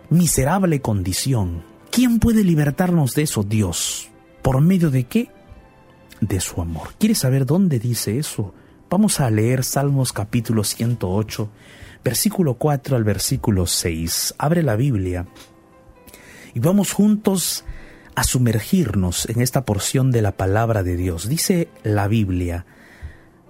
miserable 0.10 0.82
condición. 0.82 1.64
¿Quién 1.92 2.20
puede 2.20 2.44
libertarnos 2.44 3.14
de 3.14 3.24
eso? 3.24 3.44
Dios. 3.44 4.10
¿Por 4.42 4.60
medio 4.62 4.90
de 4.92 5.06
qué? 5.06 5.30
De 6.20 6.40
su 6.40 6.62
amor. 6.62 6.90
¿Quieres 6.98 7.20
saber 7.20 7.46
dónde 7.46 7.80
dice 7.80 8.18
eso? 8.20 8.54
Vamos 8.90 9.20
a 9.20 9.30
leer 9.30 9.64
Salmos 9.64 10.12
capítulo 10.12 10.64
108, 10.64 11.48
versículo 12.04 12.56
4 12.56 12.96
al 12.96 13.04
versículo 13.04 13.68
6. 13.68 14.34
Abre 14.40 14.64
la 14.64 14.76
Biblia 14.76 15.28
y 16.56 16.60
vamos 16.60 16.94
juntos 16.94 17.66
a 18.16 18.24
sumergirnos 18.24 19.30
en 19.30 19.42
esta 19.42 19.64
porción 19.64 20.10
de 20.10 20.24
la 20.24 20.32
palabra 20.32 20.82
de 20.82 20.98
Dios. 20.98 21.30
Dice 21.30 21.70
la 21.84 22.08
Biblia 22.08 22.66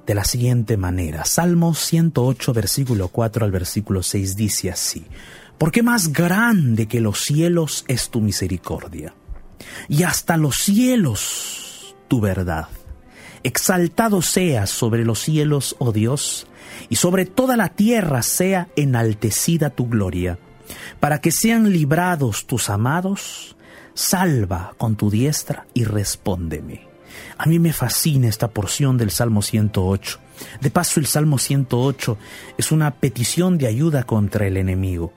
de 0.06 0.13
la 0.13 0.25
siguiente 0.25 0.75
manera. 0.75 1.23
Salmos 1.23 1.80
108, 1.86 2.52
versículo 2.52 3.08
4 3.08 3.45
al 3.45 3.52
versículo 3.52 4.04
6 4.04 4.36
dice 4.36 4.71
así. 4.71 5.06
Porque 5.58 5.84
más 5.84 6.12
grande 6.12 6.89
que 6.89 6.99
los 6.99 7.21
cielos 7.21 7.86
es 7.88 8.10
tu 8.10 8.19
misericordia, 8.19 9.13
y 9.88 10.04
hasta 10.04 10.36
los 10.36 10.58
cielos 10.58 11.95
tu 12.10 12.19
verdad. 12.19 12.67
Exaltado 13.43 14.21
seas 14.21 14.69
sobre 14.69 15.06
los 15.06 15.19
cielos, 15.19 15.75
oh 15.80 15.91
Dios, 15.91 16.47
y 16.89 16.95
sobre 16.95 17.25
toda 17.25 17.58
la 17.58 17.69
tierra 17.69 18.21
sea 18.21 18.67
enaltecida 18.75 19.69
tu 19.69 19.88
gloria, 19.88 20.39
para 20.99 21.21
que 21.21 21.32
sean 21.32 21.71
librados 21.71 22.45
tus 22.45 22.69
amados 22.69 23.56
salva 23.99 24.73
con 24.78 24.95
tu 24.95 25.10
diestra 25.10 25.65
y 25.73 25.84
respóndeme. 25.84 26.88
A 27.38 27.47
mí 27.47 27.60
me 27.60 27.73
fascina 27.73 28.30
esta 28.30 28.47
porción 28.47 28.97
del 28.97 29.12
Salmo 29.12 29.41
108. 29.41 30.19
De 30.62 30.71
paso, 30.71 31.02
el 31.02 31.06
Salmo 31.06 31.38
108 31.38 32.17
es 32.58 32.71
una 32.71 32.91
petición 32.91 33.58
de 33.58 33.67
ayuda 33.67 34.04
contra 34.04 34.47
el 34.47 34.56
enemigo. 34.56 35.12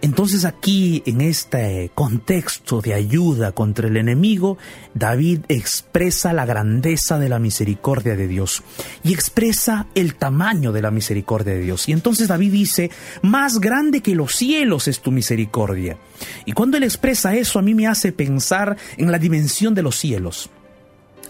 Entonces 0.00 0.44
aquí, 0.44 1.02
en 1.06 1.20
este 1.20 1.90
contexto 1.94 2.80
de 2.80 2.94
ayuda 2.94 3.52
contra 3.52 3.88
el 3.88 3.96
enemigo, 3.96 4.56
David 4.94 5.40
expresa 5.48 6.32
la 6.32 6.46
grandeza 6.46 7.18
de 7.18 7.28
la 7.28 7.38
misericordia 7.38 8.14
de 8.14 8.28
Dios 8.28 8.62
y 9.02 9.12
expresa 9.12 9.86
el 9.94 10.14
tamaño 10.14 10.72
de 10.72 10.82
la 10.82 10.92
misericordia 10.92 11.54
de 11.54 11.60
Dios. 11.60 11.88
Y 11.88 11.92
entonces 11.92 12.28
David 12.28 12.52
dice, 12.52 12.90
más 13.22 13.58
grande 13.58 14.00
que 14.00 14.14
los 14.14 14.34
cielos 14.34 14.86
es 14.86 15.00
tu 15.00 15.10
misericordia. 15.10 15.98
Y 16.44 16.52
cuando 16.52 16.76
él 16.76 16.84
expresa 16.84 17.34
eso, 17.34 17.58
a 17.58 17.62
mí 17.62 17.74
me 17.74 17.86
hace 17.86 18.12
pensar 18.12 18.76
en 18.96 19.10
la 19.10 19.18
dimensión 19.18 19.74
de 19.74 19.82
los 19.82 19.96
cielos. 19.96 20.50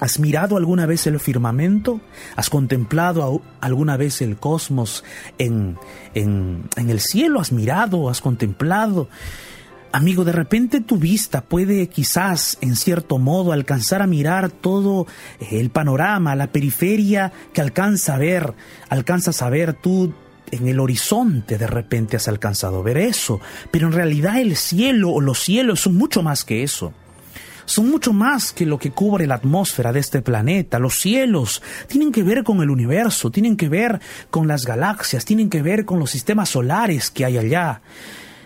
¿Has 0.00 0.20
mirado 0.20 0.56
alguna 0.56 0.86
vez 0.86 1.06
el 1.06 1.18
firmamento? 1.18 2.00
¿Has 2.36 2.50
contemplado 2.50 3.42
alguna 3.60 3.96
vez 3.96 4.22
el 4.22 4.36
cosmos 4.36 5.04
en, 5.38 5.76
en, 6.14 6.68
el 6.76 7.00
cielo? 7.00 7.40
¿Has 7.40 7.50
mirado? 7.50 8.08
¿Has 8.08 8.20
contemplado? 8.20 9.08
Amigo, 9.90 10.24
de 10.24 10.32
repente 10.32 10.80
tu 10.80 10.98
vista 10.98 11.40
puede 11.40 11.88
quizás, 11.88 12.58
en 12.60 12.76
cierto 12.76 13.18
modo, 13.18 13.52
alcanzar 13.52 14.02
a 14.02 14.06
mirar 14.06 14.50
todo 14.50 15.06
el 15.50 15.70
panorama, 15.70 16.36
la 16.36 16.52
periferia 16.52 17.32
que 17.52 17.60
alcanza 17.60 18.14
a 18.14 18.18
ver, 18.18 18.54
alcanzas 18.90 19.42
a 19.42 19.50
ver 19.50 19.72
tú 19.72 20.12
en 20.50 20.68
el 20.68 20.80
horizonte 20.80 21.58
de 21.58 21.66
repente 21.66 22.16
has 22.16 22.28
alcanzado 22.28 22.78
a 22.78 22.82
ver 22.82 22.96
eso, 22.98 23.40
pero 23.70 23.86
en 23.86 23.92
realidad 23.92 24.40
el 24.40 24.56
cielo 24.56 25.10
o 25.10 25.20
los 25.20 25.40
cielos 25.40 25.80
son 25.80 25.96
mucho 25.96 26.22
más 26.22 26.44
que 26.44 26.62
eso 26.62 26.94
son 27.68 27.90
mucho 27.90 28.14
más 28.14 28.52
que 28.52 28.64
lo 28.64 28.78
que 28.78 28.92
cubre 28.92 29.26
la 29.26 29.34
atmósfera 29.34 29.92
de 29.92 30.00
este 30.00 30.22
planeta. 30.22 30.78
Los 30.78 30.94
cielos 30.94 31.62
tienen 31.86 32.12
que 32.12 32.22
ver 32.22 32.42
con 32.42 32.62
el 32.62 32.70
universo, 32.70 33.30
tienen 33.30 33.58
que 33.58 33.68
ver 33.68 34.00
con 34.30 34.48
las 34.48 34.64
galaxias, 34.64 35.26
tienen 35.26 35.50
que 35.50 35.60
ver 35.60 35.84
con 35.84 35.98
los 35.98 36.10
sistemas 36.10 36.48
solares 36.48 37.10
que 37.10 37.26
hay 37.26 37.36
allá. 37.36 37.82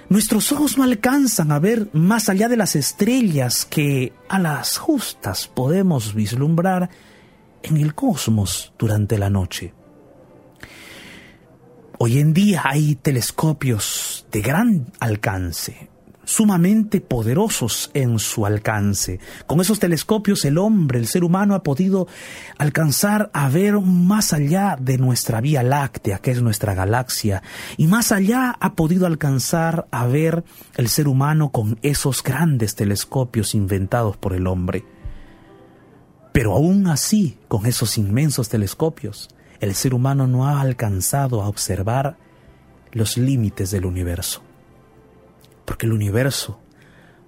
Nuestros 0.08 0.50
ojos 0.50 0.76
no 0.76 0.82
alcanzan 0.82 1.52
a 1.52 1.60
ver 1.60 1.88
más 1.92 2.28
allá 2.28 2.48
de 2.48 2.56
las 2.56 2.74
estrellas 2.74 3.64
que 3.64 4.12
a 4.28 4.40
las 4.40 4.76
justas 4.76 5.46
podemos 5.46 6.14
vislumbrar 6.14 6.90
en 7.62 7.76
el 7.76 7.94
cosmos 7.94 8.72
durante 8.76 9.18
la 9.18 9.30
noche. 9.30 9.72
Hoy 11.98 12.18
en 12.18 12.34
día 12.34 12.62
hay 12.64 12.96
telescopios 12.96 14.26
de 14.32 14.40
gran 14.40 14.92
alcance, 14.98 15.91
sumamente 16.24 17.00
poderosos 17.00 17.90
en 17.94 18.18
su 18.18 18.46
alcance. 18.46 19.20
Con 19.46 19.60
esos 19.60 19.78
telescopios 19.78 20.44
el 20.44 20.58
hombre, 20.58 20.98
el 20.98 21.06
ser 21.06 21.24
humano 21.24 21.54
ha 21.54 21.62
podido 21.62 22.06
alcanzar 22.58 23.30
a 23.32 23.48
ver 23.48 23.80
más 23.80 24.32
allá 24.32 24.76
de 24.80 24.98
nuestra 24.98 25.40
Vía 25.40 25.62
Láctea, 25.62 26.18
que 26.18 26.30
es 26.30 26.42
nuestra 26.42 26.74
galaxia, 26.74 27.42
y 27.76 27.86
más 27.86 28.12
allá 28.12 28.56
ha 28.60 28.74
podido 28.74 29.06
alcanzar 29.06 29.86
a 29.90 30.06
ver 30.06 30.44
el 30.76 30.88
ser 30.88 31.08
humano 31.08 31.50
con 31.50 31.78
esos 31.82 32.22
grandes 32.22 32.74
telescopios 32.74 33.54
inventados 33.54 34.16
por 34.16 34.34
el 34.34 34.46
hombre. 34.46 34.84
Pero 36.32 36.54
aún 36.54 36.86
así, 36.86 37.38
con 37.48 37.66
esos 37.66 37.98
inmensos 37.98 38.48
telescopios, 38.48 39.28
el 39.60 39.74
ser 39.74 39.92
humano 39.92 40.26
no 40.26 40.46
ha 40.46 40.60
alcanzado 40.60 41.42
a 41.42 41.48
observar 41.48 42.16
los 42.92 43.16
límites 43.16 43.70
del 43.70 43.84
universo 43.84 44.42
porque 45.72 45.86
el 45.86 45.94
universo 45.94 46.60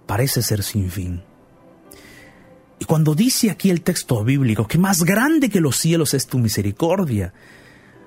parece 0.04 0.42
ser 0.42 0.62
sin 0.62 0.90
fin. 0.90 1.22
Y 2.78 2.85
cuando 2.85 3.14
dice 3.14 3.50
aquí 3.50 3.70
el 3.70 3.80
texto 3.80 4.22
bíblico 4.22 4.68
que 4.68 4.76
más 4.76 5.02
grande 5.02 5.48
que 5.48 5.62
los 5.62 5.78
cielos 5.78 6.12
es 6.12 6.26
tu 6.26 6.38
misericordia, 6.38 7.33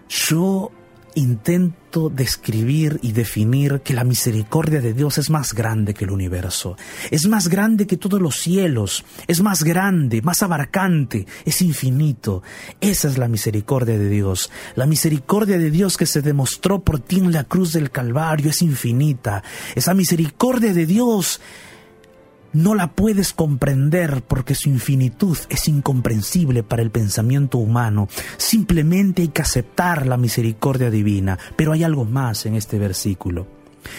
yo 0.08 0.71
intento 1.17 2.10
describir 2.10 2.99
y 3.01 3.12
definir 3.12 3.82
que 3.84 3.95
la 3.95 4.03
misericordia 4.03 4.82
de 4.82 4.93
Dios 4.93 5.17
es 5.17 5.32
más 5.32 5.53
grande 5.53 5.95
que 5.95 6.06
el 6.06 6.12
universo, 6.12 6.77
es 7.10 7.27
más 7.27 7.47
grande 7.47 7.88
que 7.88 7.97
todos 7.97 8.21
los 8.21 8.36
cielos, 8.36 9.03
es 9.25 9.41
más 9.41 9.63
grande, 9.63 10.21
más 10.21 10.43
abarcante, 10.43 11.25
es 11.43 11.63
infinito. 11.63 12.43
Esa 12.82 13.08
es 13.08 13.17
la 13.17 13.27
misericordia 13.27 13.97
de 13.97 14.10
Dios. 14.10 14.51
La 14.75 14.86
misericordia 14.86 15.58
de 15.58 15.71
Dios 15.71 15.97
que 15.97 16.06
se 16.06 16.21
demostró 16.21 16.84
por 16.84 16.99
ti 16.99 17.17
en 17.17 17.32
la 17.32 17.45
cruz 17.45 17.73
del 17.73 17.89
Calvario 17.89 18.51
es 18.51 18.62
infinita. 18.62 19.43
Esa 19.73 19.95
misericordia 19.95 20.71
de 20.71 20.86
Dios 20.86 21.41
no 22.58 22.74
la 22.74 22.91
puedes 22.93 23.34
comprender 23.34 24.24
porque 24.24 24.56
su 24.56 24.70
infinitud 24.70 25.38
es 25.50 25.67
incomprensible 25.67 26.63
para 26.63 26.82
el 26.82 26.89
pensamiento 26.89 27.60
humano. 27.60 28.10
Simplemente 28.38 29.22
hay 29.22 29.28
que 29.28 29.43
aceptar 29.43 30.08
la 30.08 30.17
misericordia 30.17 30.89
divina. 30.89 31.38
Pero 31.56 31.72
hay 31.72 31.84
algo 31.84 32.04
más 32.04 32.48
en 32.48 32.56
este 32.56 32.80
versículo. 32.80 33.46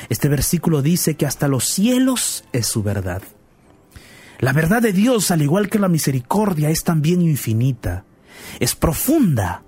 Este 0.09 0.29
versículo 0.29 0.83
dice 0.83 1.14
que 1.14 1.25
hasta 1.25 1.47
los 1.47 1.66
cielos 1.66 2.44
es 2.53 2.66
su 2.66 2.83
verdad. 2.83 3.23
La 4.40 4.53
verdad 4.53 4.83
de 4.83 4.92
Dios, 4.92 5.31
al 5.31 5.42
igual 5.42 5.68
que 5.68 5.79
la 5.79 5.88
misericordia, 5.88 6.68
es 6.68 6.83
también 6.83 7.23
infinita, 7.23 8.05
es 8.59 8.75
profunda. 8.75 9.62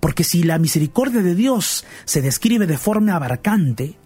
Porque 0.00 0.22
si 0.22 0.42
la 0.42 0.58
misericordia 0.58 1.22
de 1.22 1.34
Dios 1.34 1.86
se 2.04 2.20
describe 2.20 2.66
de 2.66 2.76
forma 2.76 3.14
abarcante, 3.14 3.96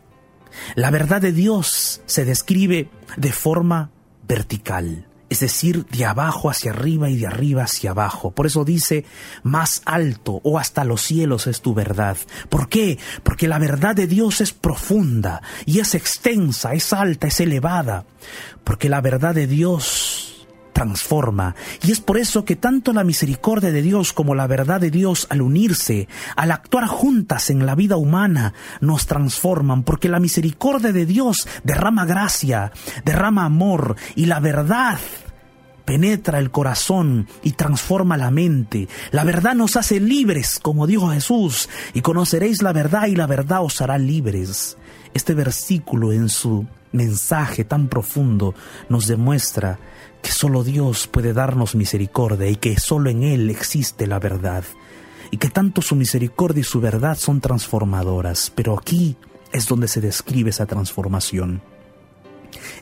la 0.75 0.91
verdad 0.91 1.21
de 1.21 1.33
Dios 1.33 2.03
se 2.07 2.25
describe 2.25 2.89
de 3.17 3.33
forma 3.33 3.91
vertical, 4.27 5.07
es 5.29 5.41
decir, 5.41 5.87
de 5.87 6.05
abajo 6.05 6.51
hacia 6.51 6.71
arriba 6.71 7.11
y 7.11 7.17
de 7.17 7.27
arriba 7.27 7.65
hacia 7.65 7.91
abajo. 7.91 8.31
Por 8.31 8.47
eso 8.47 8.65
dice, 8.65 9.05
más 9.43 9.83
alto 9.85 10.41
o 10.45 10.59
hasta 10.59 10.85
los 10.85 11.01
cielos 11.01 11.47
es 11.47 11.61
tu 11.61 11.75
verdad. 11.75 12.17
¿Por 12.49 12.69
qué? 12.69 12.99
Porque 13.23 13.49
la 13.49 13.59
verdad 13.59 13.97
de 13.97 14.07
Dios 14.07 14.41
es 14.41 14.53
profunda 14.53 15.43
y 15.67 15.81
es 15.81 15.95
extensa, 15.95 16.75
es 16.75 16.93
alta, 16.93 17.27
es 17.27 17.41
elevada. 17.41 18.05
Porque 18.63 18.89
la 18.89 19.01
verdad 19.01 19.35
de 19.35 19.47
Dios 19.47 20.34
transforma. 20.75 21.55
Y 21.83 21.93
es 21.93 22.01
por 22.01 22.19
eso 22.19 22.45
que 22.45 22.57
tanto 22.57 22.93
la 22.93 23.05
misericordia 23.05 23.71
de 23.71 23.81
Dios 23.81 24.13
como 24.13 24.35
la 24.35 24.47
verdad 24.47 24.83
de 24.83 24.91
Dios 24.91 25.27
al 25.31 25.41
unirse, 25.41 26.09
al 26.37 26.51
actuar 26.51 26.87
juntas 26.87 27.49
en 27.49 27.65
la 27.65 27.75
vida 27.75 27.97
humana, 27.97 28.53
nos 28.81 29.07
transforman, 29.07 29.85
porque 29.85 30.11
la 30.11 30.21
misericordia 30.21 30.93
de 30.93 31.07
Dios 31.07 31.49
derrama 31.63 32.05
gracia, 32.05 32.73
derrama 33.07 33.47
amor 33.47 33.97
y 34.17 34.27
la 34.27 34.41
verdad 34.41 34.99
penetra 35.85 36.39
el 36.39 36.51
corazón 36.51 37.29
y 37.43 37.53
transforma 37.53 38.17
la 38.17 38.31
mente. 38.31 38.89
La 39.13 39.25
verdad 39.25 39.55
nos 39.55 39.77
hace 39.77 40.01
libres, 40.01 40.59
como 40.61 40.87
dijo 40.87 41.11
Jesús, 41.11 41.69
y 41.93 42.01
conoceréis 42.01 42.63
la 42.63 42.73
verdad 42.73 43.07
y 43.07 43.17
la 43.17 43.27
verdad 43.27 43.63
os 43.63 43.81
hará 43.81 43.99
libres. 43.99 44.77
Este 45.15 45.35
versículo 45.35 46.13
en 46.13 46.29
su 46.29 46.67
mensaje 46.95 47.65
tan 47.65 47.89
profundo 47.89 48.55
nos 48.89 49.07
demuestra 49.07 49.79
que 50.23 50.31
solo 50.31 50.65
Dios 50.65 51.07
puede 51.07 51.35
darnos 51.35 51.75
misericordia 51.75 52.49
y 52.49 52.57
que 52.57 52.79
solo 52.79 53.11
en 53.11 53.23
Él 53.23 53.51
existe 53.51 54.07
la 54.07 54.19
verdad, 54.19 54.65
y 55.31 55.37
que 55.37 55.51
tanto 55.51 55.83
su 55.83 55.97
misericordia 55.97 56.61
y 56.61 56.65
su 56.65 56.81
verdad 56.81 57.19
son 57.19 57.41
transformadoras, 57.41 58.51
pero 58.55 58.79
aquí 58.79 59.17
es 59.53 59.69
donde 59.69 59.89
se 59.89 60.01
describe 60.01 60.51
esa 60.51 60.67
transformación. 60.67 61.74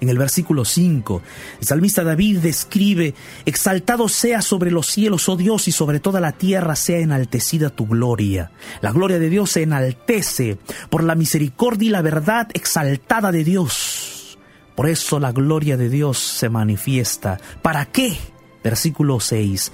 En 0.01 0.09
el 0.09 0.19
versículo 0.19 0.65
5, 0.65 1.23
el 1.61 1.67
salmista 1.67 2.05
David 2.05 2.39
describe, 2.39 3.15
Exaltado 3.45 4.09
sea 4.09 4.43
sobre 4.43 4.71
los 4.71 4.87
cielos, 4.87 5.29
oh 5.29 5.37
Dios, 5.37 5.69
y 5.69 5.73
sobre 5.73 6.01
toda 6.01 6.21
la 6.21 6.33
tierra 6.33 6.77
sea 6.77 6.99
enaltecida 6.99 7.71
tu 7.71 7.87
gloria. 7.87 8.51
La 8.81 8.93
gloria 8.93 9.19
de 9.19 9.31
Dios 9.31 9.51
se 9.51 9.63
enaltece 9.63 10.59
por 10.91 11.05
la 11.05 11.15
misericordia 11.15 11.89
y 11.89 11.93
la 11.93 12.03
verdad 12.03 12.49
exaltada 12.55 13.33
de 13.33 13.45
Dios. 13.45 14.39
Por 14.75 14.89
eso 14.89 15.21
la 15.21 15.33
gloria 15.33 15.77
de 15.77 15.89
Dios 15.89 16.19
se 16.19 16.49
manifiesta. 16.49 17.39
¿Para 17.63 17.87
qué? 17.87 18.17
Versículo 18.65 19.21
6. 19.21 19.73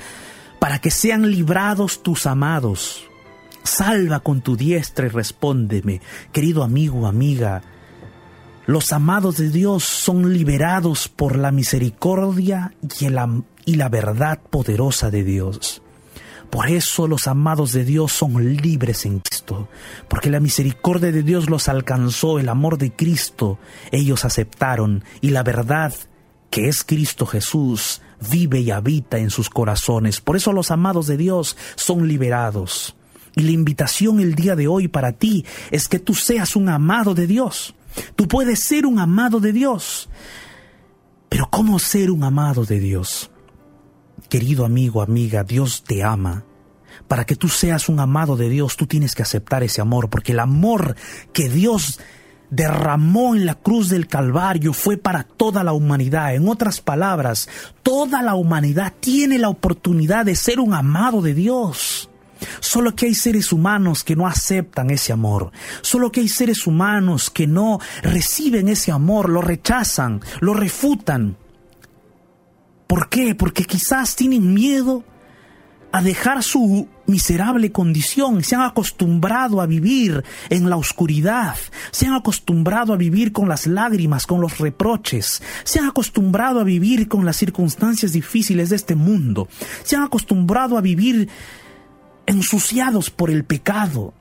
Para 0.59 0.81
que 0.81 0.91
sean 0.91 1.31
librados 1.31 2.03
tus 2.03 2.27
amados 2.27 3.09
Salva 3.69 4.21
con 4.21 4.41
tu 4.41 4.57
diestra 4.57 5.07
y 5.07 5.09
respóndeme, 5.11 6.01
querido 6.33 6.65
amigo, 6.65 7.07
amiga. 7.07 7.63
Los 8.69 8.93
amados 8.93 9.39
de 9.39 9.49
Dios 9.49 9.83
son 9.85 10.35
liberados 10.35 11.09
por 11.09 11.39
la 11.39 11.53
misericordia 11.53 12.75
y, 13.65 13.77
la 13.77 13.89
verdad 13.89 14.41
poderosa 14.51 15.11
de 15.11 15.25
Dios. 15.25 15.81
Por 16.51 16.69
eso 16.69 17.09
los 17.09 17.29
amados 17.29 17.73
de 17.73 17.87
Dios 17.87 18.13
son 18.13 18.57
libres 18.57 19.07
en 19.07 19.21
Cristo, 19.21 19.71
porque 20.07 20.29
la 20.29 20.39
misericordia 20.39 21.11
de 21.11 21.23
Dios 21.23 21.49
los 21.49 21.67
alcanzó, 21.71 22.39
el 22.39 22.51
amor 22.51 22.77
de 22.77 22.93
Cristo 22.93 23.59
ellos 23.91 24.27
aceptaron 24.27 25.03
y 25.23 25.31
la 25.31 25.43
verdad 25.43 25.95
que 26.51 26.69
es 26.69 26.85
Cristo 26.85 27.25
Jesús 27.25 28.03
vive 28.31 28.61
y 28.61 28.71
habita 28.71 29.17
en 29.17 29.31
sus 29.31 29.49
corazones. 29.49 30.21
Por 30.21 30.37
eso 30.37 30.53
los 30.53 30.71
amados 30.71 31.07
de 31.07 31.17
Dios 31.17 31.57
son 31.75 32.07
liberados. 32.07 32.95
Y 33.35 33.45
la 33.45 33.51
invitación 33.53 34.21
el 34.21 34.35
día 34.35 34.57
de 34.57 34.69
hoy 34.69 34.89
para 34.89 35.13
ti 35.13 35.47
es 35.71 35.89
que 35.89 35.99
tú 35.99 36.13
seas 36.13 36.55
un 36.55 36.69
amado 36.69 37.15
de 37.15 37.27
Dios. 37.27 37.75
Tú 38.17 38.29
puedes 38.29 38.61
ser 38.61 38.87
un 38.87 38.99
amado 38.99 39.41
de 39.41 39.53
Dios. 39.53 40.09
Pero 41.29 41.49
¿cómo 41.51 41.79
ser 41.79 42.11
un 42.11 42.25
amado 42.25 42.65
de 42.65 42.81
Dios? 42.81 43.31
Querido 44.29 44.65
amigo, 44.65 45.03
amiga, 45.03 45.45
Dios 45.45 45.85
te 45.85 46.03
ama. 46.03 46.45
Para 47.07 47.25
que 47.25 47.37
tú 47.37 47.49
seas 47.49 47.89
un 47.89 48.01
amado 48.01 48.37
de 48.37 48.49
Dios, 48.49 48.77
tú 48.77 48.87
tienes 48.87 49.15
que 49.15 49.23
aceptar 49.23 49.63
ese 49.63 49.81
amor, 49.81 50.11
porque 50.11 50.33
el 50.33 50.41
amor 50.41 50.97
que 51.33 51.49
Dios 51.49 52.01
derramó 52.51 53.35
en 53.35 53.47
la 53.47 53.55
cruz 53.55 53.89
del 53.89 54.07
Calvario 54.07 54.73
fue 54.73 54.97
para 54.97 55.23
toda 55.23 55.63
la 55.65 55.73
humanidad. 55.73 56.35
En 56.35 56.49
otras 56.49 56.81
palabras, 56.81 57.49
toda 57.83 58.23
la 58.23 58.35
humanidad 58.35 58.95
tiene 59.01 59.39
la 59.39 59.49
oportunidad 59.49 60.25
de 60.25 60.35
ser 60.35 60.61
un 60.61 60.75
amado 60.75 61.23
de 61.23 61.35
Dios. 61.35 62.11
Solo 62.61 62.95
que 62.95 63.07
hay 63.07 63.15
seres 63.15 63.53
humanos 63.53 64.05
que 64.05 64.17
no 64.17 64.27
aceptan 64.27 64.91
ese 64.91 65.13
amor. 65.13 65.51
Solo 65.83 66.13
que 66.13 66.21
hay 66.21 66.29
seres 66.29 66.67
humanos 66.67 67.31
que 67.31 67.47
no 67.47 67.81
reciben 68.03 68.69
ese 68.69 68.93
amor, 68.93 69.29
lo 69.29 69.43
rechazan, 69.43 70.21
lo 70.41 70.55
refutan. 70.55 71.37
¿Por 72.87 73.09
qué? 73.09 73.35
Porque 73.35 73.65
quizás 73.65 74.17
tienen 74.17 74.55
miedo 74.55 75.05
a 75.93 76.03
dejar 76.03 76.43
su 76.43 76.89
miserable 77.07 77.73
condición, 77.73 78.45
se 78.45 78.55
han 78.55 78.63
acostumbrado 78.63 79.61
a 79.61 79.67
vivir 79.67 80.23
en 80.51 80.69
la 80.69 80.77
oscuridad, 80.77 81.57
se 81.91 82.07
han 82.07 82.15
acostumbrado 82.15 82.93
a 82.93 82.97
vivir 82.97 83.33
con 83.33 83.49
las 83.49 83.67
lágrimas, 83.67 84.27
con 84.27 84.41
los 84.41 84.59
reproches, 84.59 85.43
se 85.65 85.81
han 85.81 85.87
acostumbrado 85.87 86.61
a 86.61 86.65
vivir 86.65 87.09
con 87.09 87.25
las 87.25 87.37
circunstancias 87.37 88.13
difíciles 88.13 88.69
de 88.71 88.77
este 88.77 88.95
mundo, 88.95 89.49
se 89.83 89.97
han 89.97 90.03
acostumbrado 90.03 90.77
a 90.77 90.83
vivir 90.83 91.29
ensuciados 92.29 93.11
por 93.11 93.31
el 93.31 93.45
pecado. 93.45 94.15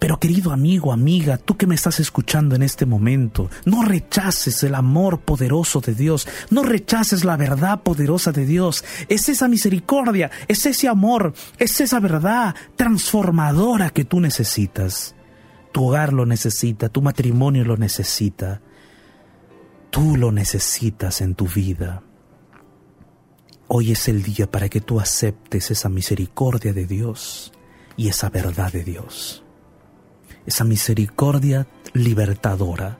Pero 0.00 0.18
querido 0.18 0.52
amigo, 0.52 0.92
amiga, 0.92 1.38
tú 1.38 1.56
que 1.56 1.66
me 1.66 1.76
estás 1.76 1.98
escuchando 2.00 2.56
en 2.56 2.62
este 2.62 2.84
momento, 2.84 3.48
no 3.64 3.84
rechaces 3.84 4.62
el 4.64 4.74
amor 4.74 5.20
poderoso 5.20 5.80
de 5.80 5.94
Dios, 5.94 6.28
no 6.50 6.62
rechaces 6.62 7.24
la 7.24 7.36
verdad 7.36 7.80
poderosa 7.82 8.32
de 8.32 8.44
Dios. 8.44 8.84
Es 9.08 9.28
esa 9.28 9.48
misericordia, 9.48 10.30
es 10.48 10.66
ese 10.66 10.88
amor, 10.88 11.32
es 11.58 11.80
esa 11.80 12.00
verdad 12.00 12.54
transformadora 12.76 13.90
que 13.90 14.04
tú 14.04 14.20
necesitas. 14.20 15.14
Tu 15.72 15.84
hogar 15.84 16.12
lo 16.12 16.26
necesita, 16.26 16.88
tu 16.88 17.00
matrimonio 17.00 17.64
lo 17.64 17.76
necesita. 17.76 18.60
Tú 19.90 20.16
lo 20.16 20.32
necesitas 20.32 21.20
en 21.20 21.34
tu 21.34 21.46
vida. 21.46 22.02
Hoy 23.66 23.92
es 23.92 24.08
el 24.08 24.22
día 24.22 24.50
para 24.50 24.68
que 24.68 24.82
tú 24.82 25.00
aceptes 25.00 25.70
esa 25.70 25.88
misericordia 25.88 26.74
de 26.74 26.86
Dios 26.86 27.52
y 27.96 28.08
esa 28.08 28.28
verdad 28.28 28.70
de 28.70 28.84
Dios. 28.84 29.42
Esa 30.44 30.64
misericordia 30.64 31.66
libertadora 31.94 32.98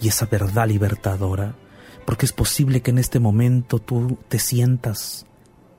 y 0.00 0.08
esa 0.08 0.26
verdad 0.26 0.68
libertadora, 0.68 1.56
porque 2.06 2.26
es 2.26 2.32
posible 2.32 2.80
que 2.80 2.92
en 2.92 2.98
este 2.98 3.18
momento 3.18 3.80
tú 3.80 4.16
te 4.28 4.38
sientas 4.38 5.26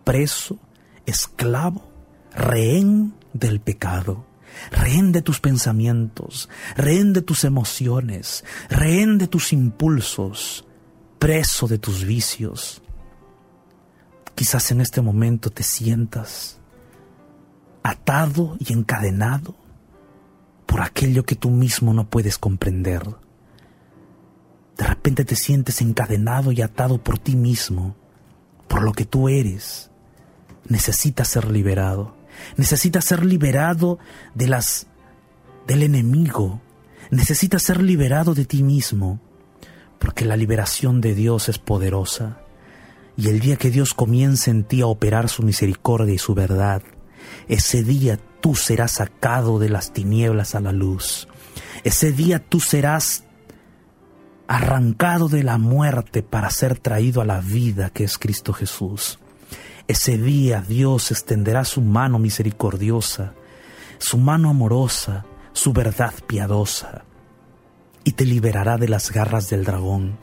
preso, 0.03 0.59
esclavo, 1.05 1.89
rehén 2.35 3.13
del 3.31 3.61
pecado, 3.61 4.25
rehén 4.69 5.13
de 5.13 5.21
tus 5.21 5.39
pensamientos, 5.39 6.49
rehén 6.75 7.13
de 7.13 7.21
tus 7.21 7.45
emociones, 7.45 8.43
rehén 8.69 9.17
de 9.17 9.27
tus 9.27 9.53
impulsos, 9.53 10.65
preso 11.19 11.67
de 11.67 11.77
tus 11.77 12.03
vicios, 12.03 12.81
Quizás 14.35 14.71
en 14.71 14.81
este 14.81 15.01
momento 15.01 15.49
te 15.49 15.63
sientas 15.63 16.59
atado 17.83 18.57
y 18.59 18.73
encadenado 18.73 19.55
por 20.65 20.81
aquello 20.81 21.23
que 21.23 21.35
tú 21.35 21.51
mismo 21.51 21.93
no 21.93 22.09
puedes 22.09 22.37
comprender. 22.37 23.03
De 24.77 24.85
repente 24.85 25.23
te 25.23 25.35
sientes 25.35 25.81
encadenado 25.81 26.51
y 26.51 26.61
atado 26.61 27.01
por 27.01 27.17
ti 27.17 27.35
mismo, 27.35 27.95
por 28.67 28.83
lo 28.83 28.91
que 28.91 29.05
tú 29.05 29.29
eres. 29.29 29.89
Necesitas 30.67 31.27
ser 31.27 31.49
liberado. 31.49 32.17
Necesitas 32.57 33.05
ser 33.05 33.25
liberado 33.25 33.99
de 34.33 34.47
las 34.47 34.87
del 35.67 35.83
enemigo. 35.83 36.61
Necesitas 37.11 37.63
ser 37.63 37.81
liberado 37.81 38.33
de 38.33 38.45
ti 38.45 38.63
mismo, 38.63 39.21
porque 39.99 40.25
la 40.25 40.35
liberación 40.35 41.01
de 41.01 41.13
Dios 41.13 41.49
es 41.49 41.59
poderosa. 41.59 42.39
Y 43.17 43.29
el 43.29 43.39
día 43.39 43.55
que 43.55 43.71
Dios 43.71 43.93
comience 43.93 44.51
en 44.51 44.63
ti 44.63 44.81
a 44.81 44.87
operar 44.87 45.29
su 45.29 45.43
misericordia 45.43 46.13
y 46.13 46.17
su 46.17 46.33
verdad, 46.33 46.81
ese 47.47 47.83
día 47.83 48.19
tú 48.41 48.55
serás 48.55 48.93
sacado 48.93 49.59
de 49.59 49.69
las 49.69 49.93
tinieblas 49.93 50.55
a 50.55 50.59
la 50.59 50.71
luz. 50.71 51.27
Ese 51.83 52.11
día 52.11 52.39
tú 52.39 52.59
serás 52.59 53.23
arrancado 54.47 55.27
de 55.27 55.43
la 55.43 55.57
muerte 55.57 56.23
para 56.23 56.49
ser 56.49 56.77
traído 56.77 57.21
a 57.21 57.25
la 57.25 57.39
vida 57.39 57.89
que 57.89 58.03
es 58.03 58.17
Cristo 58.17 58.53
Jesús. 58.53 59.19
Ese 59.87 60.17
día 60.17 60.61
Dios 60.61 61.11
extenderá 61.11 61.63
su 61.63 61.81
mano 61.81 62.19
misericordiosa, 62.19 63.33
su 63.97 64.17
mano 64.17 64.49
amorosa, 64.49 65.25
su 65.53 65.73
verdad 65.73 66.13
piadosa, 66.27 67.05
y 68.03 68.11
te 68.13 68.25
liberará 68.25 68.77
de 68.77 68.89
las 68.89 69.11
garras 69.11 69.49
del 69.49 69.63
dragón, 69.63 70.17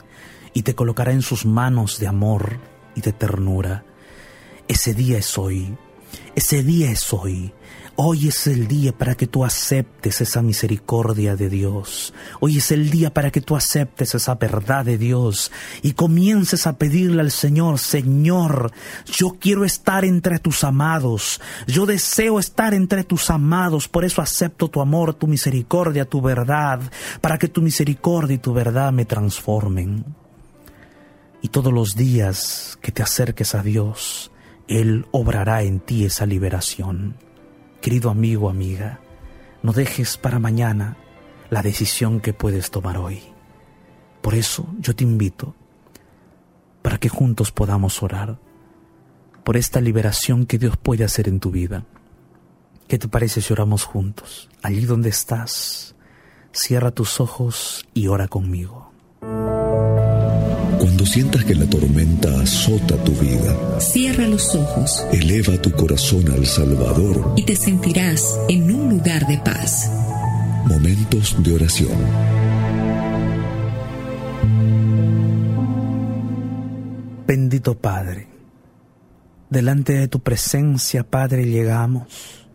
y 0.53 0.63
te 0.63 0.75
colocará 0.75 1.11
en 1.11 1.21
sus 1.21 1.45
manos 1.45 1.97
de 1.99 2.07
amor, 2.07 2.59
y 2.95 3.01
de 3.01 3.13
ternura. 3.13 3.83
Ese 4.67 4.93
día 4.93 5.17
es 5.17 5.37
hoy, 5.37 5.77
ese 6.35 6.63
día 6.63 6.91
es 6.91 7.13
hoy. 7.13 7.53
Hoy 7.95 8.29
es 8.29 8.47
el 8.47 8.67
día 8.67 8.91
para 8.91 9.13
que 9.13 9.27
tú 9.27 9.45
aceptes 9.45 10.19
esa 10.19 10.41
misericordia 10.41 11.35
de 11.35 11.47
Dios. 11.47 12.11
Hoy 12.39 12.57
es 12.57 12.71
el 12.71 12.89
día 12.89 13.13
para 13.13 13.29
que 13.29 13.39
tú 13.39 13.55
aceptes 13.55 14.15
esa 14.15 14.33
verdad 14.33 14.83
de 14.83 14.97
Dios 14.97 15.51
y 15.83 15.91
comiences 15.91 16.65
a 16.65 16.79
pedirle 16.79 17.21
al 17.21 17.29
Señor, 17.29 17.77
Señor, 17.77 18.71
yo 19.05 19.37
quiero 19.39 19.63
estar 19.63 20.05
entre 20.05 20.39
tus 20.39 20.63
amados, 20.63 21.39
yo 21.67 21.85
deseo 21.85 22.39
estar 22.39 22.73
entre 22.73 23.03
tus 23.03 23.29
amados, 23.29 23.87
por 23.87 24.05
eso 24.05 24.23
acepto 24.23 24.69
tu 24.69 24.81
amor, 24.81 25.13
tu 25.13 25.27
misericordia, 25.27 26.05
tu 26.05 26.19
verdad, 26.19 26.79
para 27.21 27.37
que 27.37 27.47
tu 27.47 27.61
misericordia 27.61 28.33
y 28.33 28.39
tu 28.39 28.53
verdad 28.53 28.91
me 28.91 29.05
transformen. 29.05 30.22
Y 31.43 31.49
todos 31.49 31.73
los 31.73 31.97
días 31.97 32.79
que 32.81 32.93
te 32.93 33.03
acerques 33.03 33.53
a 33.53 33.61
Dios, 33.61 34.31
Él 34.69 35.05
obrará 35.11 35.63
en 35.63 35.81
ti 35.81 36.05
esa 36.05 36.25
liberación. 36.25 37.17
Querido 37.81 38.09
amigo, 38.09 38.49
amiga, 38.49 39.01
no 39.61 39.73
dejes 39.73 40.15
para 40.17 40.39
mañana 40.39 40.95
la 41.49 41.61
decisión 41.61 42.21
que 42.21 42.31
puedes 42.31 42.71
tomar 42.71 42.97
hoy. 42.97 43.21
Por 44.21 44.35
eso 44.35 44.73
yo 44.79 44.95
te 44.95 45.03
invito 45.03 45.53
para 46.81 46.97
que 46.97 47.09
juntos 47.09 47.51
podamos 47.51 48.01
orar 48.01 48.39
por 49.43 49.57
esta 49.57 49.81
liberación 49.81 50.45
que 50.45 50.57
Dios 50.57 50.77
puede 50.77 51.03
hacer 51.03 51.27
en 51.27 51.41
tu 51.41 51.51
vida. 51.51 51.83
¿Qué 52.87 52.97
te 52.97 53.09
parece 53.09 53.41
si 53.41 53.51
oramos 53.51 53.83
juntos? 53.83 54.49
Allí 54.61 54.85
donde 54.85 55.09
estás, 55.09 55.93
cierra 56.53 56.91
tus 56.91 57.19
ojos 57.19 57.85
y 57.93 58.07
ora 58.07 58.29
conmigo. 58.29 58.92
Cuando 61.03 61.15
sientas 61.15 61.43
que 61.43 61.55
la 61.55 61.65
tormenta 61.65 62.41
azota 62.41 62.95
tu 63.03 63.11
vida, 63.11 63.77
cierra 63.81 64.25
los 64.25 64.55
ojos. 64.55 65.05
Eleva 65.11 65.61
tu 65.61 65.69
corazón 65.71 66.31
al 66.31 66.45
Salvador. 66.45 67.33
Y 67.35 67.43
te 67.43 67.57
sentirás 67.57 68.39
en 68.47 68.73
un 68.73 68.89
lugar 68.91 69.27
de 69.27 69.37
paz. 69.39 69.91
Momentos 70.65 71.35
de 71.43 71.55
oración. 71.55 71.91
Bendito 77.27 77.77
Padre, 77.77 78.29
delante 79.49 79.91
de 79.91 80.07
tu 80.07 80.21
presencia, 80.21 81.03
Padre, 81.03 81.43
llegamos 81.43 82.47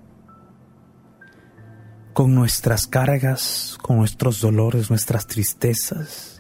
con 2.15 2.35
nuestras 2.35 2.87
cargas, 2.87 3.77
con 3.83 3.99
nuestros 3.99 4.41
dolores, 4.41 4.89
nuestras 4.89 5.27
tristezas, 5.27 6.38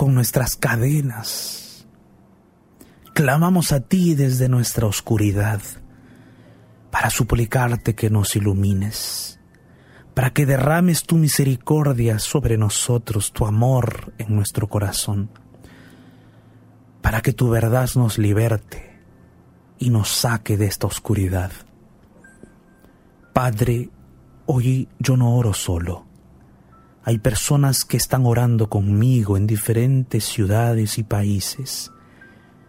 con 0.00 0.14
nuestras 0.14 0.56
cadenas. 0.56 1.86
Clamamos 3.12 3.70
a 3.70 3.80
ti 3.80 4.14
desde 4.14 4.48
nuestra 4.48 4.86
oscuridad 4.86 5.60
para 6.90 7.10
suplicarte 7.10 7.94
que 7.94 8.08
nos 8.08 8.34
ilumines, 8.34 9.38
para 10.14 10.30
que 10.30 10.46
derrames 10.46 11.02
tu 11.02 11.16
misericordia 11.16 12.18
sobre 12.18 12.56
nosotros, 12.56 13.34
tu 13.34 13.44
amor 13.44 14.14
en 14.16 14.34
nuestro 14.34 14.70
corazón, 14.70 15.28
para 17.02 17.20
que 17.20 17.34
tu 17.34 17.50
verdad 17.50 17.90
nos 17.94 18.16
liberte 18.16 19.02
y 19.78 19.90
nos 19.90 20.08
saque 20.08 20.56
de 20.56 20.64
esta 20.64 20.86
oscuridad. 20.86 21.52
Padre, 23.34 23.90
hoy 24.46 24.88
yo 24.98 25.18
no 25.18 25.36
oro 25.36 25.52
solo. 25.52 26.09
Hay 27.02 27.18
personas 27.18 27.84
que 27.84 27.96
están 27.96 28.26
orando 28.26 28.68
conmigo 28.68 29.36
en 29.36 29.46
diferentes 29.46 30.24
ciudades 30.24 30.98
y 30.98 31.02
países, 31.02 31.90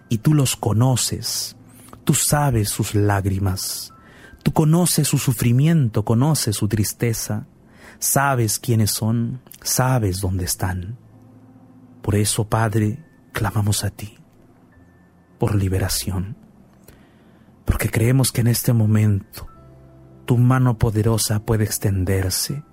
y 0.09 0.19
tú 0.19 0.33
los 0.33 0.55
conoces, 0.55 1.55
tú 2.03 2.13
sabes 2.13 2.69
sus 2.69 2.95
lágrimas, 2.95 3.91
Tú 4.43 4.53
conoces 4.53 5.07
su 5.07 5.17
sufrimiento, 5.17 6.03
conoces 6.03 6.55
su 6.55 6.67
tristeza, 6.67 7.45
sabes 7.99 8.59
quiénes 8.59 8.91
son, 8.91 9.41
sabes 9.61 10.19
dónde 10.19 10.45
están. 10.45 10.97
Por 12.01 12.15
eso, 12.15 12.45
Padre, 12.47 13.03
clamamos 13.33 13.83
a 13.83 13.91
ti 13.91 14.17
por 15.37 15.55
liberación, 15.55 16.35
porque 17.65 17.89
creemos 17.89 18.31
que 18.31 18.41
en 18.41 18.47
este 18.47 18.73
momento 18.73 19.47
tu 20.25 20.37
mano 20.37 20.77
poderosa 20.77 21.39
puede 21.45 21.63
extenderse 21.63 22.63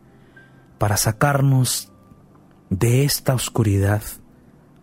para 0.79 0.97
sacarnos 0.97 1.93
de 2.71 3.05
esta 3.05 3.35
oscuridad 3.35 4.03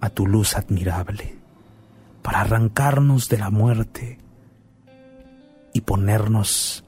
a 0.02 0.10
tu 0.10 0.28
luz 0.28 0.56
admirable, 0.56 1.38
para 2.22 2.42
arrancarnos 2.42 3.30
de 3.30 3.38
la 3.38 3.50
muerte 3.50 4.20
y 5.74 5.82
ponernos 5.82 6.86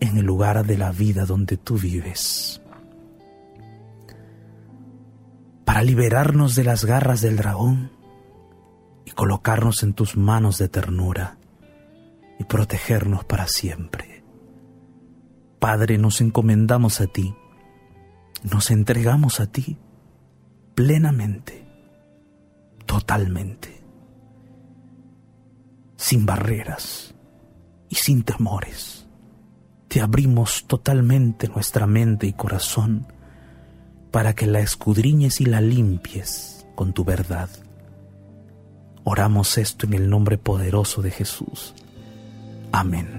en 0.00 0.18
el 0.18 0.24
lugar 0.24 0.66
de 0.66 0.76
la 0.76 0.90
vida 0.92 1.26
donde 1.26 1.56
tú 1.56 1.76
vives. 1.78 2.60
Para 5.64 5.82
liberarnos 5.82 6.54
de 6.54 6.64
las 6.64 6.84
garras 6.84 7.20
del 7.20 7.36
dragón 7.36 7.92
y 9.04 9.12
colocarnos 9.12 9.82
en 9.82 9.94
tus 9.94 10.16
manos 10.16 10.58
de 10.58 10.68
ternura 10.68 11.38
y 12.38 12.44
protegernos 12.44 13.24
para 13.24 13.46
siempre. 13.46 14.24
Padre, 15.58 15.98
nos 15.98 16.20
encomendamos 16.20 17.00
a 17.00 17.06
ti, 17.06 17.34
nos 18.42 18.70
entregamos 18.70 19.40
a 19.40 19.46
ti 19.46 19.78
plenamente, 20.74 21.66
totalmente, 22.86 23.82
sin 25.96 26.26
barreras 26.26 27.14
y 27.88 27.96
sin 27.96 28.22
temores. 28.22 29.06
Te 29.88 30.00
abrimos 30.00 30.66
totalmente 30.66 31.48
nuestra 31.48 31.86
mente 31.86 32.26
y 32.26 32.32
corazón 32.32 33.06
para 34.10 34.34
que 34.34 34.46
la 34.46 34.60
escudriñes 34.60 35.40
y 35.40 35.44
la 35.44 35.60
limpies 35.60 36.66
con 36.74 36.92
tu 36.92 37.04
verdad. 37.04 37.50
Oramos 39.04 39.58
esto 39.58 39.86
en 39.86 39.94
el 39.94 40.08
nombre 40.08 40.38
poderoso 40.38 41.02
de 41.02 41.10
Jesús. 41.10 41.74
Amén. 42.72 43.08